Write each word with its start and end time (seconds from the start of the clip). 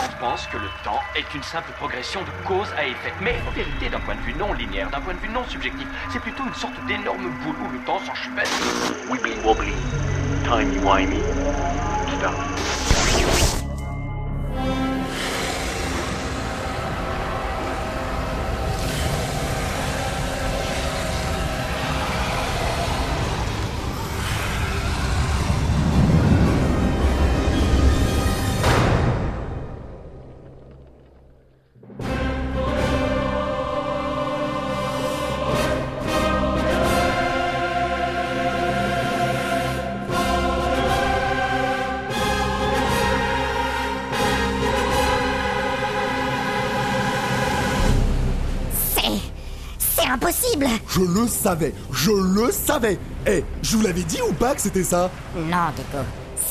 gens 0.00 0.12
pensent 0.18 0.46
que 0.46 0.56
le 0.56 0.68
temps 0.84 1.00
est 1.14 1.34
une 1.34 1.42
simple 1.42 1.72
progression 1.72 2.20
de 2.22 2.46
cause 2.46 2.68
à 2.76 2.86
effet. 2.86 3.12
Mais 3.20 3.36
en 3.46 3.50
vérité, 3.50 3.88
d'un 3.88 4.00
point 4.00 4.14
de 4.14 4.20
vue 4.20 4.34
non 4.34 4.52
linéaire, 4.52 4.90
d'un 4.90 5.00
point 5.00 5.14
de 5.14 5.18
vue 5.18 5.28
non 5.28 5.44
subjectif, 5.48 5.86
c'est 6.12 6.20
plutôt 6.20 6.44
une 6.46 6.54
sorte 6.54 6.74
d'énorme 6.86 7.30
boule 7.42 7.56
où 7.64 7.72
le 7.72 7.78
temps 7.84 8.00
s'enchevêtre. 8.00 8.50
Wibbly 9.08 9.34
wobbly, 9.44 9.72
timey 10.44 10.78
wimey, 10.78 11.20
stuff. 12.16 13.59
Je 50.88 51.00
le 51.00 51.26
savais, 51.28 51.74
je 51.92 52.10
le 52.10 52.50
savais 52.52 52.98
Eh, 53.26 53.44
je 53.62 53.76
vous 53.76 53.82
l'avais 53.82 54.02
dit 54.02 54.18
ou 54.28 54.32
pas 54.32 54.54
que 54.54 54.60
c'était 54.60 54.84
ça? 54.84 55.10
Non, 55.36 55.68
Gecko. 55.76 56.04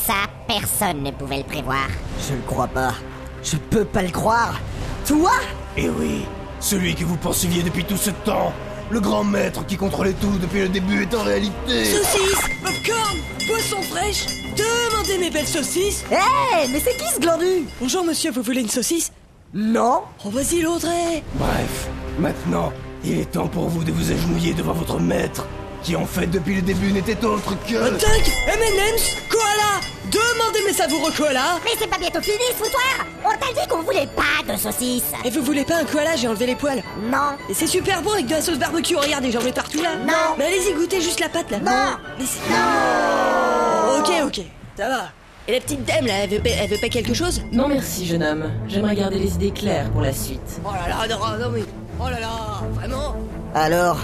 Ça, 0.06 0.14
personne 0.48 1.02
ne 1.02 1.10
pouvait 1.10 1.38
le 1.38 1.44
prévoir. 1.44 1.86
Je 2.28 2.34
le 2.34 2.40
crois 2.46 2.66
pas. 2.68 2.94
Je 3.42 3.56
peux 3.56 3.84
pas 3.84 4.02
le 4.02 4.10
croire. 4.10 4.58
Toi? 5.06 5.32
Eh 5.76 5.88
oui, 5.88 6.22
celui 6.60 6.94
que 6.94 7.04
vous 7.04 7.16
poursuiviez 7.16 7.62
depuis 7.62 7.84
tout 7.84 7.96
ce 7.96 8.10
temps. 8.10 8.52
Le 8.90 8.98
grand 9.00 9.22
maître 9.22 9.64
qui 9.66 9.76
contrôlait 9.76 10.14
tout 10.14 10.36
depuis 10.40 10.62
le 10.62 10.68
début 10.68 11.02
est 11.02 11.14
en 11.14 11.22
réalité... 11.22 11.84
Saucisses, 11.84 12.42
popcorn, 12.64 13.18
boisson 13.46 13.80
fraîche. 13.82 14.26
Demandez 14.56 15.18
mes 15.18 15.30
belles 15.30 15.46
saucisses. 15.46 16.04
Eh, 16.10 16.68
mais 16.72 16.80
c'est 16.80 16.96
qui 16.96 17.06
ce 17.14 17.20
glandu? 17.20 17.66
Bonjour 17.80 18.04
monsieur, 18.04 18.32
vous 18.32 18.42
voulez 18.42 18.62
une 18.62 18.68
saucisse? 18.68 19.12
Non 19.54 20.02
Oh 20.24 20.30
vas-y 20.30 20.62
l'autre 20.62 20.88
eh. 20.88 21.22
Bref, 21.34 21.88
maintenant, 22.18 22.72
il 23.04 23.18
est 23.20 23.30
temps 23.30 23.48
pour 23.48 23.68
vous 23.68 23.84
de 23.84 23.92
vous 23.92 24.10
agenouiller 24.12 24.52
devant 24.54 24.72
votre 24.72 24.98
maître, 25.00 25.46
qui 25.82 25.96
en 25.96 26.04
fait 26.06 26.26
depuis 26.26 26.56
le 26.56 26.62
début 26.62 26.92
n'était 26.92 27.24
autre 27.24 27.54
que... 27.66 27.76
Attaque, 27.76 28.30
M&M's, 28.48 29.16
koala. 29.30 29.80
Demandez 30.10 30.58
mes 30.66 30.72
savoureux 30.72 31.12
koala. 31.16 31.58
Mais 31.64 31.70
c'est 31.78 31.86
pas 31.86 31.96
bientôt 31.98 32.20
fini 32.20 32.36
ce 32.50 32.54
foutoir 32.64 33.06
On 33.24 33.30
t'a 33.30 33.52
dit 33.60 33.66
qu'on 33.68 33.82
voulait 33.82 34.08
pas 34.08 34.52
de 34.52 34.58
saucisses 34.58 35.12
Et 35.24 35.30
vous 35.30 35.40
voulez 35.42 35.64
pas 35.64 35.76
un 35.76 35.84
koala 35.84 36.16
J'ai 36.16 36.26
enlevé 36.26 36.46
les 36.46 36.56
poils. 36.56 36.82
Non 37.10 37.36
Et 37.48 37.54
c'est 37.54 37.68
super 37.68 38.02
bon 38.02 38.12
avec 38.12 38.26
de 38.26 38.32
la 38.32 38.42
sauce 38.42 38.58
barbecue, 38.58 38.96
regardez, 38.96 39.30
j'en 39.30 39.42
mets 39.42 39.52
partout 39.52 39.80
là. 39.82 39.90
Non. 40.04 40.34
Mais 40.36 40.46
allez-y, 40.46 40.74
goûtez 40.74 41.00
juste 41.00 41.20
la 41.20 41.28
pâte 41.28 41.50
là. 41.52 41.58
Non. 41.60 41.96
Laissez- 42.18 42.40
Oh, 42.50 43.98
Ok, 44.00 44.10
ok, 44.26 44.40
ça 44.76 44.88
va. 44.88 45.02
Et 45.48 45.52
la 45.52 45.60
petite 45.60 45.84
dame 45.84 46.06
là, 46.06 46.14
elle 46.24 46.30
veut 46.30 46.40
pas, 46.40 46.50
elle 46.50 46.70
veut 46.70 46.78
pas 46.80 46.88
quelque 46.88 47.14
chose? 47.14 47.42
Non 47.52 47.68
merci, 47.68 48.06
jeune 48.06 48.22
homme. 48.22 48.50
J'aimerais 48.68 48.94
garder 48.96 49.18
les 49.18 49.34
idées 49.34 49.50
claires 49.52 49.90
pour 49.90 50.00
la 50.00 50.12
suite. 50.12 50.60
Oh 50.64 50.70
là 50.72 51.06
là, 51.06 51.16
non, 51.16 51.44
non 51.44 51.50
mais... 51.52 51.62
Oh 52.02 52.08
là 52.08 52.18
là, 52.18 52.62
vraiment 52.72 53.14
Alors, 53.54 53.98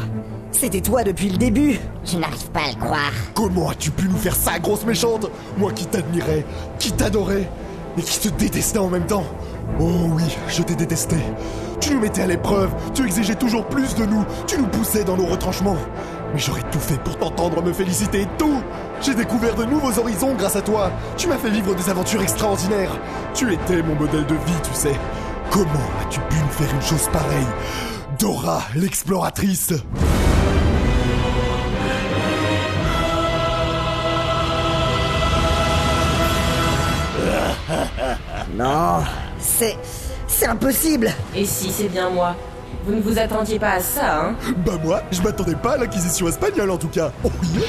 c'était 0.53 0.83
toi 0.83 1.03
depuis 1.03 1.31
le 1.31 1.39
début 1.39 1.79
Je 2.05 2.19
n'arrive 2.19 2.51
pas 2.51 2.61
à 2.61 2.69
le 2.69 2.79
croire. 2.79 3.13
Comment 3.35 3.71
as-tu 3.71 3.91
pu 3.91 4.07
nous 4.07 4.19
faire 4.19 4.37
ça, 4.37 4.59
grosse 4.59 4.85
méchante? 4.85 5.31
Moi 5.57 5.73
qui 5.73 5.87
t'admirais, 5.87 6.45
qui 6.79 6.93
t'adorais, 6.93 7.49
et 7.97 8.03
qui 8.03 8.19
te 8.19 8.29
détestais 8.29 8.79
en 8.79 8.89
même 8.89 9.07
temps 9.07 9.25
Oh 9.81 10.09
oui, 10.11 10.25
je 10.49 10.63
t'ai 10.63 10.75
détesté. 10.75 11.17
Tu 11.81 11.95
nous 11.95 12.01
mettais 12.01 12.23
à 12.23 12.27
l'épreuve, 12.27 12.71
tu 12.93 13.05
exigeais 13.05 13.35
toujours 13.35 13.67
plus 13.67 13.95
de 13.95 14.05
nous, 14.05 14.25
tu 14.47 14.59
nous 14.59 14.67
poussais 14.67 15.05
dans 15.05 15.17
nos 15.17 15.27
retranchements. 15.27 15.77
Mais 16.35 16.39
j'aurais 16.39 16.69
tout 16.71 16.81
fait 16.81 17.01
pour 17.03 17.17
t'entendre 17.17 17.63
me 17.63 17.73
féliciter, 17.73 18.27
tout 18.37 18.63
J'ai 19.01 19.15
découvert 19.15 19.55
de 19.55 19.65
nouveaux 19.65 19.99
horizons 19.99 20.35
grâce 20.35 20.57
à 20.57 20.61
toi. 20.61 20.91
Tu 21.17 21.29
m'as 21.29 21.39
fait 21.39 21.51
vivre 21.51 21.75
des 21.75 21.89
aventures 21.89 22.21
extraordinaires. 22.21 22.99
Tu 23.33 23.53
étais 23.53 23.83
mon 23.83 23.95
modèle 23.95 24.27
de 24.27 24.35
vie, 24.35 24.61
tu 24.63 24.75
sais. 24.75 24.95
Comment 25.51 25.91
as-tu 26.03 26.21
pu 26.21 26.37
me 26.37 26.49
faire 26.51 26.75
une 26.75 26.83
chose 26.83 27.09
pareille 27.13 27.47
Dora, 28.19 28.63
l'exploratrice? 28.75 29.73
Non, 38.55 39.01
c'est... 39.39 39.77
C'est 40.29 40.47
impossible. 40.47 41.11
Et 41.35 41.45
si 41.47 41.71
c'est 41.71 41.89
bien 41.89 42.11
moi. 42.11 42.35
Vous 42.85 42.95
ne 42.95 43.01
vous 43.01 43.19
attendiez 43.19 43.59
pas 43.59 43.73
à 43.73 43.81
ça, 43.81 44.21
hein? 44.21 44.35
Bah 44.65 44.73
moi, 44.83 45.03
je 45.11 45.21
m'attendais 45.23 45.55
pas 45.55 45.73
à 45.73 45.77
l'inquisition 45.79 46.29
espagnole 46.29 46.71
en 46.71 46.77
tout 46.77 46.89
cas. 46.89 47.11
Oh 47.25 47.31
oui 47.43 47.63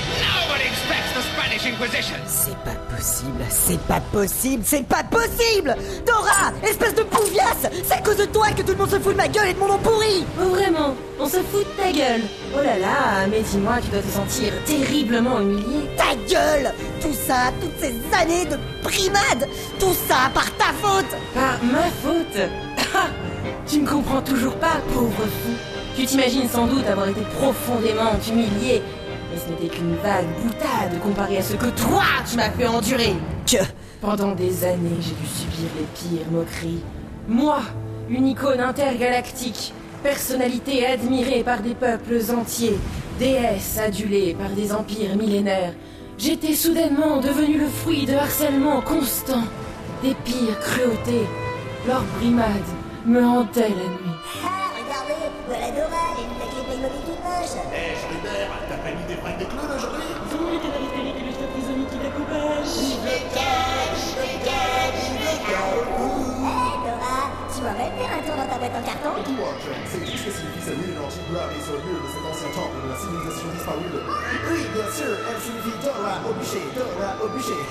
C'est 2.28 2.58
pas 2.64 2.96
possible, 2.96 3.44
c'est 3.50 3.80
pas 3.82 4.00
possible, 4.00 4.64
c'est 4.66 4.88
pas 4.88 5.04
possible. 5.04 5.76
Dora 6.06 6.54
Espèce 6.64 6.96
de 6.96 7.04
pouviasse 7.04 7.68
C'est 7.84 7.94
à 7.94 8.02
cause 8.02 8.16
de 8.16 8.26
toi 8.26 8.48
que 8.56 8.62
tout 8.62 8.72
le 8.72 8.78
monde 8.78 8.90
se 8.90 9.00
fout 9.00 9.12
de 9.12 9.18
ma 9.18 9.28
gueule 9.28 9.50
et 9.50 9.54
de 9.54 9.60
mon 9.60 9.68
nom 9.68 9.78
pourri. 9.80 10.24
Oh 10.40 10.50
vraiment 10.50 10.96
On 11.20 11.28
se 11.28 11.38
fout 11.38 11.66
de 11.66 11.84
ta 11.84 11.92
gueule. 11.92 12.22
Oh 12.56 12.64
là 12.64 12.78
là, 12.78 13.28
mais 13.30 13.42
dis-moi, 13.42 13.76
tu 13.84 13.90
dois 13.90 14.02
te 14.02 14.08
sentir 14.08 14.54
terriblement 14.66 15.42
humilié. 15.42 15.90
Ta 15.98 16.16
gueule 16.34 16.72
Tout 17.02 17.14
ça, 17.28 17.52
toutes 17.60 17.78
ces 17.82 17.94
années 18.16 18.46
de 18.46 18.58
primade 18.84 19.50
Tout 19.78 19.96
ça 20.08 20.30
par 20.34 20.50
ta 20.56 20.72
faute. 20.82 21.12
Par 21.34 21.62
ma 21.64 21.84
faute. 22.02 22.50
Ah 22.96 23.08
Tu 23.68 23.80
ne 23.80 23.88
comprends 23.88 24.22
toujours 24.22 24.56
pas, 24.56 24.78
pauvre 24.94 25.12
fou. 25.12 25.52
Tu 25.98 26.06
t'imagines 26.06 26.48
sans 26.48 26.68
doute 26.68 26.86
avoir 26.88 27.10
été 27.10 27.22
profondément 27.40 28.12
humilié, 28.30 28.84
ce 29.38 29.50
n'était 29.50 29.76
qu'une 29.76 29.96
vague 29.96 30.28
boutade 30.44 31.00
comparée 31.02 31.38
à 31.38 31.42
ce 31.42 31.54
que 31.54 31.68
toi, 31.68 32.04
tu 32.30 32.38
m'as 32.38 32.50
fait 32.50 32.68
endurer 32.68 33.16
Que... 33.46 33.58
Pendant 34.02 34.36
des 34.36 34.64
années, 34.64 34.98
j'ai 35.02 35.16
dû 35.16 35.28
subir 35.28 35.70
les 35.78 35.86
pires 35.96 36.32
moqueries. 36.32 36.84
Moi, 37.28 37.60
une 38.10 38.28
icône 38.28 38.60
intergalactique, 38.60 39.74
personnalité 40.04 40.86
admirée 40.86 41.44
par 41.44 41.62
des 41.62 41.74
peuples 41.74 42.22
entiers, 42.38 42.78
déesse 43.20 43.80
adulée 43.80 44.36
par 44.40 44.50
des 44.52 44.72
empires 44.72 45.16
millénaires, 45.16 45.74
j'étais 46.18 46.54
soudainement 46.54 47.18
devenu 47.18 47.58
le 47.58 47.68
fruit 47.68 48.06
de 48.06 48.14
harcèlements 48.14 48.82
constants, 48.82 49.48
des 50.04 50.14
pires 50.24 50.60
cruautés. 50.60 51.28
Leur 51.88 52.04
brimade 52.20 52.70
me 53.06 53.24
hantait 53.24 53.70
la 53.70 53.76
nuit. 53.76 54.18
Ah, 54.44 54.70
regardez 54.76 55.14
Voilà 55.48 55.72
Dora, 55.72 56.04
elle 56.20 56.28
tout 57.06 57.18
moche 57.24 58.07
en 68.66 68.82
carton 68.82 69.12
C'est 69.86 70.00
tout 70.00 70.18
ce 70.18 70.24
que 70.26 70.32
signifie 70.32 70.62
cette 70.62 70.74
énergie 70.74 71.20
gloire 71.30 71.50
et 71.52 71.62
sur 71.64 71.74
le 71.74 71.80
mur 71.80 72.02
de 72.02 72.08
cet 72.10 72.26
ancien 72.26 72.50
temple 72.56 72.78
de 72.84 72.90
la 72.90 72.98
civilisation 72.98 73.48
disparue 73.54 73.90
de... 73.94 74.02
Oui, 74.50 74.62
bien 74.74 74.90
sûr, 74.92 75.14
elle 75.30 75.40
signifie 75.42 75.78
Dora 75.84 76.14
au 76.28 76.34
bûcher, 76.34 76.66
Dora 76.76 77.10
au 77.24 77.28
bûcher. 77.34 77.62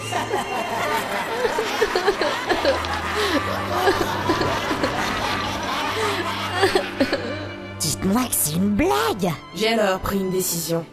Dites-moi 7.80 8.22
que 8.24 8.34
c'est 8.34 8.54
une 8.54 8.70
blague 8.70 9.32
J'ai 9.56 9.68
alors 9.68 9.98
pris 10.00 10.20
une 10.20 10.30
décision. 10.30 10.86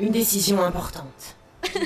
Une 0.00 0.10
décision 0.10 0.60
importante. 0.62 1.36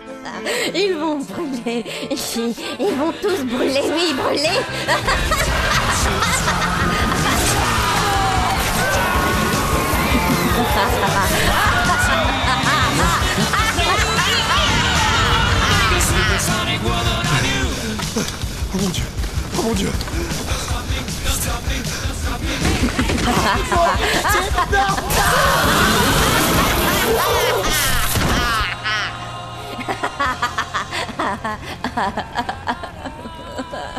Ils 0.74 0.94
vont 0.94 1.18
brûler. 1.18 1.84
Ils, 2.10 2.94
vont 2.94 3.12
tous 3.20 3.44
brûler, 3.44 3.82
oui, 3.84 4.14
brûler 4.14 4.60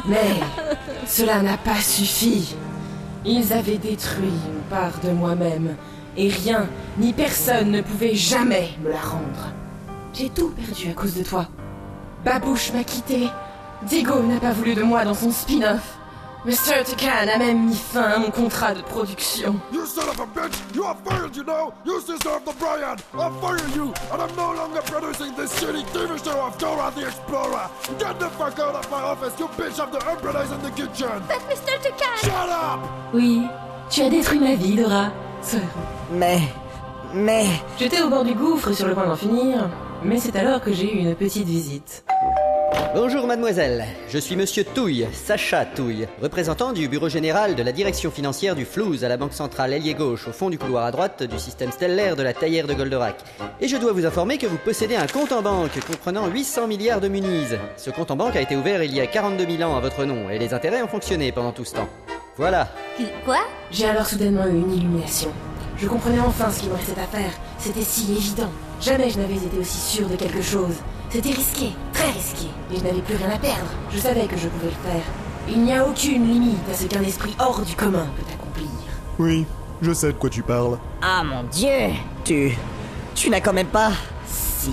Mais 0.07 0.39
cela 1.05 1.41
n'a 1.41 1.57
pas 1.57 1.79
suffi. 1.81 2.55
Ils 3.25 3.53
avaient 3.53 3.77
détruit 3.77 4.25
une 4.25 4.61
part 4.69 4.99
de 5.03 5.11
moi-même, 5.11 5.75
et 6.17 6.29
rien 6.29 6.67
ni 6.97 7.13
personne 7.13 7.71
ne 7.71 7.81
pouvait 7.81 8.15
jamais 8.15 8.69
me 8.83 8.89
la 8.91 8.99
rendre. 8.99 9.53
J'ai 10.13 10.29
tout 10.29 10.49
perdu 10.49 10.89
à 10.89 10.93
cause 10.93 11.15
de 11.15 11.23
toi. 11.23 11.47
Babouche 12.25 12.73
m'a 12.73 12.83
quitté. 12.83 13.29
Diego 13.83 14.21
n'a 14.21 14.39
pas 14.39 14.51
voulu 14.51 14.75
de 14.75 14.83
moi 14.83 15.05
dans 15.05 15.13
son 15.13 15.31
spin-off. 15.31 15.97
Mr. 16.43 16.83
Tucan 16.83 17.27
a 17.31 17.38
même 17.38 17.67
mis 17.67 17.75
fin 17.75 18.01
à 18.01 18.17
mon 18.17 18.31
contrat 18.31 18.73
de 18.73 18.81
production. 18.81 19.53
You 19.71 19.85
son 19.85 20.09
of 20.09 20.19
a 20.19 20.25
bitch! 20.25 20.55
You 20.73 20.83
are 20.85 20.97
fired, 21.05 21.35
you 21.35 21.43
know! 21.43 21.71
You 21.85 21.97
of 21.97 22.43
the 22.45 22.53
Brian! 22.57 22.97
I'll 23.13 23.31
fire 23.39 23.59
you! 23.75 23.93
And 24.11 24.19
I'm 24.19 24.35
no 24.35 24.51
longer 24.55 24.81
producing 24.81 25.35
this 25.35 25.53
shitty 25.59 25.85
TV 25.93 26.17
show 26.23 26.47
of 26.47 26.57
Dora 26.57 26.91
the 26.95 27.05
Explorer! 27.05 27.69
Get 27.99 28.19
the 28.19 28.29
fuck 28.31 28.57
out 28.57 28.73
of 28.73 28.89
my 28.89 29.03
office, 29.03 29.39
you 29.39 29.47
bitch 29.49 29.79
of 29.79 29.91
the 29.91 29.99
umbrellas 30.09 30.51
in 30.51 30.59
the 30.63 30.71
kitchen! 30.71 31.21
But 31.27 31.41
Mr. 31.47 31.77
Tucan 31.79 32.17
Shut 32.23 32.49
up! 32.49 32.79
Oui, 33.13 33.43
tu 33.91 34.01
as 34.01 34.09
détruit 34.09 34.39
ma 34.39 34.55
vie, 34.55 34.75
Dora. 34.77 35.11
Mais. 36.11 36.41
Mais. 37.13 37.45
J'étais 37.77 38.01
au 38.01 38.09
bord 38.09 38.23
du 38.23 38.33
gouffre 38.33 38.73
sur 38.73 38.88
le 38.88 38.95
point 38.95 39.05
d'en 39.05 39.15
finir, 39.15 39.69
mais 40.03 40.17
c'est 40.17 40.35
alors 40.35 40.59
que 40.59 40.73
j'ai 40.73 40.91
eu 40.91 40.97
une 41.01 41.13
petite 41.13 41.45
visite. 41.45 42.03
Bonjour 42.94 43.27
mademoiselle, 43.27 43.85
je 44.09 44.18
suis 44.18 44.35
monsieur 44.35 44.63
Touille, 44.63 45.07
Sacha 45.13 45.65
Touille, 45.65 46.07
représentant 46.21 46.71
du 46.71 46.88
bureau 46.88 47.09
général 47.09 47.56
de 47.56 47.63
la 47.63 47.71
direction 47.71 48.12
financière 48.12 48.56
du 48.56 48.65
Flouze 48.65 49.03
à 49.03 49.09
la 49.09 49.18
banque 49.18 49.33
centrale 49.33 49.73
ailier 49.73 49.94
gauche 49.94 50.27
au 50.27 50.31
fond 50.31 50.50
du 50.50 50.57
couloir 50.57 50.85
à 50.85 50.91
droite 50.91 51.23
du 51.23 51.38
système 51.38 51.71
stellaire 51.71 52.15
de 52.15 52.23
la 52.23 52.33
taillère 52.33 52.68
de 52.68 52.73
Goldorak. 52.73 53.18
Et 53.59 53.68
je 53.68 53.77
dois 53.77 53.94
vous 53.94 54.06
informer 54.06 54.38
que 54.38 54.47
vous 54.47 54.57
possédez 54.57 54.95
un 54.95 55.07
compte 55.07 55.31
en 55.31 55.41
banque 55.41 55.79
comprenant 55.85 56.27
800 56.27 56.68
milliards 56.68 57.01
de 57.01 57.07
munises. 57.07 57.57
Ce 57.77 57.89
compte 57.89 58.12
en 58.12 58.15
banque 58.15 58.35
a 58.35 58.41
été 58.41 58.56
ouvert 58.56 58.83
il 58.83 58.94
y 58.94 59.01
a 59.01 59.07
42 59.07 59.57
000 59.57 59.69
ans 59.69 59.75
à 59.75 59.81
votre 59.81 60.06
nom 60.06 60.29
et 60.29 60.39
les 60.39 60.53
intérêts 60.53 60.81
ont 60.81 60.88
fonctionné 60.88 61.31
pendant 61.31 61.51
tout 61.51 61.65
ce 61.65 61.75
temps. 61.75 61.89
Voilà. 62.38 62.69
Quoi? 63.25 63.39
J'ai 63.71 63.85
alors 63.85 64.06
soudainement 64.06 64.45
eu 64.45 64.51
une 64.51 64.74
illumination. 64.74 65.29
Je 65.77 65.88
comprenais 65.88 66.19
enfin 66.19 66.50
ce 66.51 66.59
qu'il 66.59 66.69
me 66.69 66.75
restait 66.75 67.00
à 67.00 67.07
faire. 67.07 67.31
C'était 67.57 67.81
si 67.81 68.12
évident. 68.12 68.50
Jamais 68.79 69.09
je 69.09 69.19
n'avais 69.19 69.35
été 69.35 69.57
aussi 69.59 69.77
sûr 69.77 70.07
de 70.07 70.15
quelque 70.15 70.41
chose. 70.41 70.75
C'était 71.09 71.31
risqué, 71.31 71.71
très 72.12 72.19
risqué, 72.19 72.48
et 72.74 72.78
je 72.78 72.84
n'avais 72.84 73.02
plus 73.02 73.16
rien 73.16 73.30
à 73.30 73.38
perdre. 73.38 73.68
Je 73.92 74.00
savais 74.00 74.25
que 74.25 74.38
je 74.38 74.48
pouvais 74.48 74.72
le 74.72 74.92
faire. 74.92 75.04
Il 75.50 75.63
n'y 75.63 75.74
a 75.74 75.86
aucune 75.86 76.28
limite 76.28 76.69
à 76.72 76.75
ce 76.75 76.86
qu'un 76.86 77.02
esprit 77.02 77.36
hors 77.40 77.62
du 77.62 77.75
commun 77.75 78.08
peut 78.16 78.34
accomplir. 78.34 78.69
Oui, 79.19 79.46
je 79.81 79.94
sais 79.94 80.08
de 80.08 80.18
quoi 80.18 80.30
tu 80.30 80.44
parles. 80.44 80.78
Ah 81.02 81.24
mon 81.24 81.44
dieu 81.44 81.94
Tu. 82.24 82.58
Tu 83.16 83.30
n'as 83.30 83.42
quand 83.42 83.54
même 83.54 83.68
pas. 83.68 83.92
Si. 84.28 84.72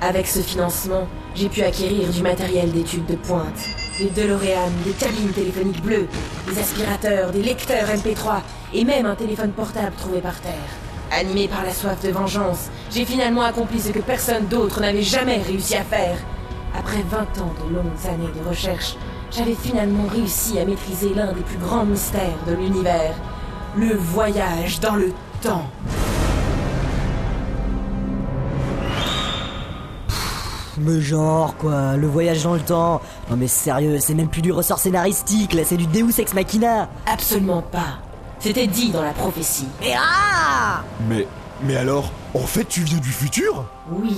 Avec 0.00 0.26
ce 0.26 0.40
financement, 0.40 1.06
j'ai 1.34 1.48
pu 1.48 1.62
acquérir 1.62 2.08
du 2.08 2.22
matériel 2.22 2.70
d'études 2.72 3.06
de 3.06 3.16
pointe. 3.16 3.68
Des 3.98 4.10
DeLorean, 4.10 4.70
des 4.84 4.92
cabines 4.92 5.32
téléphoniques 5.32 5.82
bleues, 5.82 6.08
des 6.48 6.58
aspirateurs, 6.58 7.30
des 7.30 7.42
lecteurs 7.42 7.88
MP3 7.88 8.40
et 8.74 8.84
même 8.84 9.06
un 9.06 9.14
téléphone 9.14 9.52
portable 9.52 9.94
trouvé 9.96 10.20
par 10.20 10.40
terre. 10.40 10.52
Animé 11.10 11.46
par 11.46 11.62
la 11.62 11.72
soif 11.72 12.02
de 12.02 12.10
vengeance, 12.10 12.70
j'ai 12.90 13.04
finalement 13.04 13.42
accompli 13.42 13.78
ce 13.80 13.90
que 13.90 13.98
personne 13.98 14.46
d'autre 14.46 14.80
n'avait 14.80 15.02
jamais 15.02 15.38
réussi 15.38 15.76
à 15.76 15.84
faire. 15.84 16.16
Après 16.78 17.02
20 17.02 17.18
ans 17.42 17.52
de 17.64 17.74
longues 17.74 18.06
années 18.08 18.32
de 18.34 18.48
recherche, 18.48 18.96
j'avais 19.30 19.54
finalement 19.54 20.06
réussi 20.10 20.58
à 20.58 20.64
maîtriser 20.64 21.14
l'un 21.14 21.32
des 21.32 21.42
plus 21.42 21.58
grands 21.58 21.84
mystères 21.84 22.38
de 22.46 22.54
l'univers, 22.54 23.14
le 23.76 23.94
voyage 23.94 24.80
dans 24.80 24.96
le 24.96 25.12
temps. 25.42 25.66
Mais 30.78 31.00
genre 31.00 31.54
quoi, 31.56 31.96
le 31.96 32.06
voyage 32.06 32.42
dans 32.42 32.54
le 32.54 32.60
temps. 32.60 33.00
Non 33.30 33.36
mais 33.36 33.46
sérieux, 33.46 33.98
c'est 34.00 34.14
même 34.14 34.28
plus 34.28 34.42
du 34.42 34.52
ressort 34.52 34.78
scénaristique, 34.78 35.52
là 35.52 35.62
c'est 35.64 35.76
du 35.76 35.86
Deus 35.86 36.18
Ex 36.18 36.34
Machina. 36.34 36.88
Absolument 37.06 37.62
pas. 37.62 37.98
C'était 38.38 38.66
dit 38.66 38.90
dans 38.90 39.02
la 39.02 39.12
prophétie. 39.12 39.68
Et 39.82 39.92
ah 39.96 40.82
Mais. 41.08 41.26
Mais 41.64 41.76
alors, 41.76 42.10
en 42.34 42.40
fait, 42.40 42.64
tu 42.64 42.80
viens 42.80 42.98
du 42.98 43.10
futur? 43.10 43.64
Oui. 43.92 44.16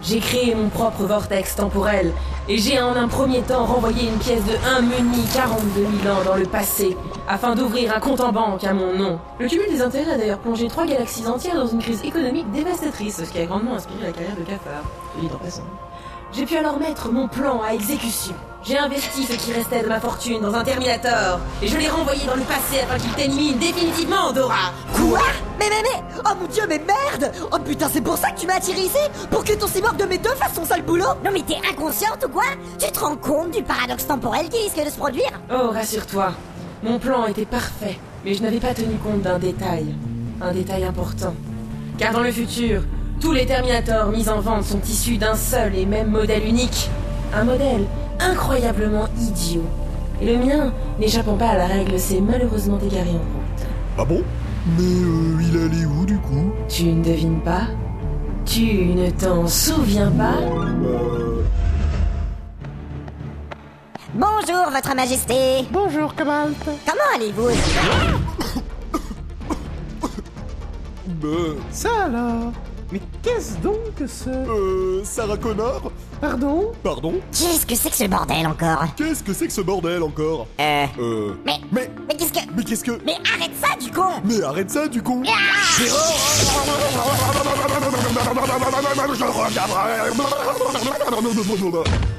J'ai 0.00 0.20
créé 0.20 0.54
mon 0.54 0.68
propre 0.68 1.02
vortex 1.04 1.56
temporel 1.56 2.12
et 2.48 2.56
j'ai 2.56 2.80
en 2.80 2.94
un 2.94 3.08
premier 3.08 3.40
temps 3.42 3.64
renvoyé 3.66 4.08
une 4.08 4.18
pièce 4.18 4.44
de 4.44 4.54
1 4.78 4.82
muni 4.82 5.24
42 5.34 5.86
000 6.02 6.14
ans 6.14 6.22
dans 6.24 6.36
le 6.36 6.46
passé 6.46 6.96
afin 7.28 7.56
d'ouvrir 7.56 7.94
un 7.94 8.00
compte 8.00 8.20
en 8.20 8.30
banque 8.32 8.62
à 8.62 8.72
mon 8.72 8.94
nom. 8.96 9.18
Le 9.40 9.48
cumul 9.48 9.68
des 9.68 9.82
intérêts 9.82 10.12
a 10.12 10.16
d'ailleurs 10.16 10.38
plongé 10.38 10.68
trois 10.68 10.86
galaxies 10.86 11.26
entières 11.26 11.56
dans 11.56 11.66
une 11.66 11.80
crise 11.80 12.04
économique 12.04 12.50
dévastatrice, 12.52 13.24
ce 13.24 13.30
qui 13.30 13.40
a 13.40 13.46
grandement 13.46 13.74
inspiré 13.74 14.06
la 14.06 14.12
carrière 14.12 14.36
de 14.36 14.44
Cafard. 14.44 14.84
Je 15.16 15.26
dis 15.26 15.34
en 15.34 15.38
passant. 15.38 15.62
J'ai 16.32 16.46
pu 16.46 16.56
alors 16.56 16.78
mettre 16.78 17.10
mon 17.10 17.26
plan 17.26 17.60
à 17.62 17.74
exécution. 17.74 18.34
J'ai 18.68 18.76
investi 18.76 19.24
ce 19.24 19.32
qui 19.32 19.54
restait 19.54 19.82
de 19.82 19.88
ma 19.88 19.98
fortune 19.98 20.42
dans 20.42 20.52
un 20.52 20.62
Terminator 20.62 21.40
et 21.62 21.68
je 21.68 21.78
l'ai 21.78 21.88
renvoyé 21.88 22.26
dans 22.26 22.34
le 22.34 22.42
passé 22.42 22.80
afin 22.82 22.98
qu'il 22.98 23.10
t'élimine 23.12 23.58
définitivement, 23.58 24.30
Dora. 24.30 24.74
Quoi? 24.94 25.20
Mais 25.58 25.70
mais 25.70 25.82
mais 25.82 26.04
Oh 26.26 26.34
mon 26.38 26.46
dieu, 26.48 26.64
mais 26.68 26.78
merde 26.78 27.32
Oh 27.50 27.56
putain, 27.64 27.88
c'est 27.90 28.02
pour 28.02 28.18
ça 28.18 28.30
que 28.30 28.40
tu 28.40 28.46
m'as 28.46 28.56
attiré 28.56 28.80
ici 28.80 28.98
Pour 29.30 29.42
que 29.42 29.54
ton 29.54 29.66
cyborg 29.66 29.96
de 29.96 30.04
mes 30.04 30.18
deux 30.18 30.34
fasse 30.34 30.52
son 30.52 30.66
sale 30.66 30.82
boulot 30.82 31.14
Non 31.24 31.30
mais 31.32 31.40
t'es 31.40 31.56
inconsciente 31.66 32.22
ou 32.26 32.28
quoi? 32.28 32.44
Tu 32.78 32.92
te 32.92 33.00
rends 33.00 33.16
compte 33.16 33.52
du 33.52 33.62
paradoxe 33.62 34.06
temporel 34.06 34.50
qui 34.50 34.62
risque 34.62 34.84
de 34.84 34.90
se 34.90 34.98
produire? 34.98 35.30
Oh, 35.50 35.70
rassure-toi. 35.72 36.32
Mon 36.82 36.98
plan 36.98 37.24
était 37.24 37.46
parfait, 37.46 37.98
mais 38.22 38.34
je 38.34 38.42
n'avais 38.42 38.60
pas 38.60 38.74
tenu 38.74 38.96
compte 38.96 39.22
d'un 39.22 39.38
détail. 39.38 39.94
Un 40.42 40.52
détail 40.52 40.84
important. 40.84 41.32
Car 41.96 42.12
dans 42.12 42.22
le 42.22 42.30
futur, 42.30 42.82
tous 43.18 43.32
les 43.32 43.46
Terminators 43.46 44.08
mis 44.10 44.28
en 44.28 44.40
vente 44.40 44.64
sont 44.64 44.82
issus 44.82 45.16
d'un 45.16 45.36
seul 45.36 45.74
et 45.74 45.86
même 45.86 46.10
modèle 46.10 46.46
unique. 46.46 46.90
Un 47.34 47.44
modèle 47.44 47.86
incroyablement 48.20 49.06
idiot. 49.20 49.64
Et 50.20 50.26
le 50.26 50.44
mien, 50.44 50.72
n'échappant 50.98 51.36
pas 51.36 51.50
à 51.50 51.56
la 51.56 51.66
règle, 51.66 51.98
s'est 51.98 52.20
malheureusement 52.20 52.78
égaré 52.84 53.10
en 53.10 53.12
route. 53.12 53.66
Ah 53.98 54.04
bon? 54.04 54.22
Mais 54.76 54.82
euh, 54.82 55.42
il 55.42 55.56
allait 55.56 55.84
où 55.86 56.04
du 56.04 56.18
coup? 56.18 56.52
Tu 56.68 56.84
ne 56.84 57.02
devines 57.02 57.40
pas? 57.40 57.62
Tu 58.44 58.86
ne 58.86 59.10
t'en 59.10 59.46
souviens 59.46 60.10
pas? 60.10 60.34
Euh. 60.42 61.42
Bonjour, 64.14 64.70
Votre 64.72 64.96
Majesté 64.96 65.66
Bonjour, 65.70 66.14
Cobalt. 66.14 66.56
Comment 66.64 67.14
allez-vous? 67.14 67.50
Euh. 71.24 71.56
Ça 71.70 72.04
alors? 72.06 72.52
Mais 72.90 73.00
qu'est-ce 73.22 73.58
donc 73.58 73.94
que 73.96 74.06
ce... 74.06 74.30
Euh. 74.30 75.04
Sarah 75.04 75.36
Connor? 75.36 75.92
Pardon 76.20 76.72
Pardon 76.82 77.14
Qu'est-ce 77.30 77.64
que 77.64 77.74
c'est 77.76 77.90
que 77.90 77.96
ce 77.96 78.04
bordel 78.04 78.46
encore 78.46 78.84
Qu'est-ce 78.96 79.22
que 79.22 79.32
c'est 79.32 79.46
que 79.46 79.52
ce 79.52 79.60
bordel 79.60 80.02
encore 80.02 80.46
Euh... 80.60 80.86
Euh. 80.98 81.34
Mais... 81.46 81.60
Mais. 81.70 81.90
Mais 82.08 82.14
qu'est-ce 82.16 82.32
que... 82.32 82.40
Mais 82.56 82.64
qu'est-ce 82.64 82.82
que. 82.84 82.98
Mais 83.04 83.14
arrête 83.34 83.52
ça, 83.60 83.76
du 83.76 83.90
con 83.92 84.20
Mais 84.24 84.42
arrête 84.42 84.70
ça 84.70 84.88
du 84.88 85.00
con 85.02 85.22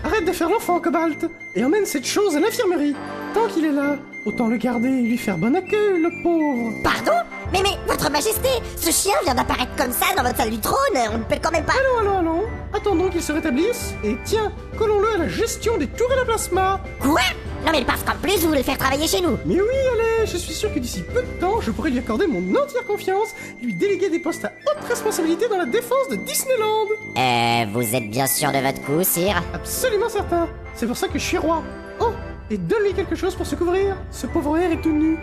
Arrête 0.04 0.26
de 0.26 0.32
faire 0.32 0.50
l'enfant, 0.50 0.80
Cobalt 0.80 1.26
Et 1.56 1.64
emmène 1.64 1.86
cette 1.86 2.06
chose 2.08 2.36
à 2.36 2.40
l'infirmerie 2.40 2.96
Tant 3.34 3.48
qu'il 3.48 3.66
est 3.66 3.72
là, 3.72 3.98
autant 4.26 4.48
le 4.48 4.58
garder 4.58 4.90
et 4.90 5.02
lui 5.02 5.18
faire 5.18 5.38
bon 5.38 5.56
accueil, 5.56 6.02
le 6.02 6.24
pauvre 6.24 6.74
Pardon 6.84 7.20
Mais 7.52 7.62
mais, 7.62 7.78
Votre 7.88 8.10
Majesté, 8.10 8.50
ce 8.78 8.92
chien 8.92 9.14
vient 9.26 9.36
d'apparaître 9.36 9.76
comme 9.78 9.92
ça 9.92 10.06
dans 10.16 10.24
votre 10.24 10.38
salle 10.38 10.52
du 10.52 10.60
trône, 10.60 10.78
on 11.14 11.18
ne 11.18 11.24
peut 11.24 11.36
quand 11.42 11.52
même 11.52 11.66
pas... 11.66 11.74
Allons, 11.74 12.10
allons, 12.10 12.20
allons 12.20 12.44
Attendons 12.80 13.10
qu'il 13.10 13.22
se 13.22 13.34
rétablisse, 13.34 13.94
et 14.06 14.16
tiens, 14.24 14.54
collons-le 14.78 15.16
à 15.16 15.18
la 15.18 15.28
gestion 15.28 15.78
des 15.78 15.88
tours 15.88 16.10
et 16.14 16.16
la 16.16 16.24
plasma. 16.24 16.80
Quoi? 17.02 17.20
Non 17.66 17.74
mais 17.74 17.84
parce 17.84 18.04
qu'en 18.04 18.16
plus 18.16 18.38
vous 18.38 18.48
voulez 18.48 18.60
le 18.60 18.64
faire 18.64 18.78
travailler 18.78 19.06
chez 19.06 19.20
nous. 19.20 19.38
Mais 19.46 19.56
oui, 19.56 19.68
allez, 19.94 20.26
je 20.26 20.38
suis 20.38 20.54
sûr 20.54 20.74
que 20.74 20.80
d'ici 20.80 21.04
peu 21.04 21.22
de 21.22 21.28
temps, 21.42 21.60
je 21.60 21.72
pourrai 21.72 21.90
lui 21.90 22.00
accorder 22.00 22.26
mon 22.26 22.40
entière 22.56 22.86
confiance, 22.86 23.36
lui 23.62 23.74
déléguer 23.74 24.10
des 24.10 24.20
postes 24.20 24.46
à 24.46 24.54
haute 24.66 24.88
responsabilité 24.88 25.50
dans 25.50 25.58
la 25.58 25.66
défense 25.66 26.08
de 26.10 26.16
Disneyland. 26.16 26.88
Euh, 27.18 27.66
vous 27.74 27.96
êtes 27.96 28.10
bien 28.10 28.28
sûr 28.28 28.50
de 28.54 28.60
votre 28.60 28.82
coup, 28.84 29.04
sire. 29.04 29.44
Absolument 29.54 30.08
certain. 30.08 30.48
C'est 30.74 30.88
pour 30.88 30.96
ça 30.96 31.10
que 31.10 31.20
je 31.20 31.24
suis 31.26 31.38
roi. 31.38 31.62
Oh 32.00 32.12
Et 32.50 32.58
donne-lui 32.58 32.94
quelque 32.94 33.16
chose 33.18 33.36
pour 33.36 33.46
se 33.46 33.56
couvrir. 33.56 33.98
Ce 34.10 34.26
pauvre 34.26 34.58
air 34.58 34.72
est 34.72 34.82
tout 34.82 34.94
nu. 34.94 35.18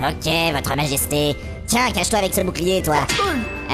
Ok, 0.00 0.30
Votre 0.52 0.76
Majesté. 0.76 1.36
Tiens, 1.66 1.90
cache-toi 1.90 2.18
avec 2.18 2.34
ce 2.34 2.42
bouclier, 2.42 2.82
toi. 2.82 2.96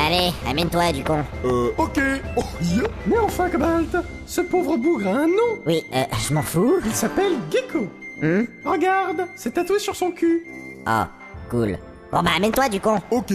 Allez, 0.04 0.32
amène-toi, 0.49 0.92
du 0.92 1.04
con. 1.04 1.23
Euh. 1.44 1.71
Ok. 1.78 2.00
Oh, 2.37 2.42
yeah. 2.62 2.82
Mais 3.06 3.18
enfin, 3.18 3.49
Cobalt 3.49 3.97
Ce 4.26 4.40
pauvre 4.40 4.76
bougre 4.76 5.06
a 5.06 5.11
un 5.11 5.26
nom 5.26 5.61
Oui, 5.66 5.85
euh, 5.94 6.02
je 6.28 6.35
m'en 6.35 6.42
fous. 6.42 6.76
Il 6.85 6.92
s'appelle 6.92 7.32
Gecko 7.50 7.87
Hmm? 8.21 8.44
Regarde, 8.64 9.26
c'est 9.37 9.52
tatoué 9.54 9.78
sur 9.80 9.97
son 9.97 10.11
cul 10.12 10.44
Oh, 10.87 11.02
cool. 11.50 11.76
Bon 12.12 12.23
bah, 12.23 12.30
amène-toi, 12.37 12.68
du 12.68 12.80
con. 12.80 13.00
Ok. 13.11 13.32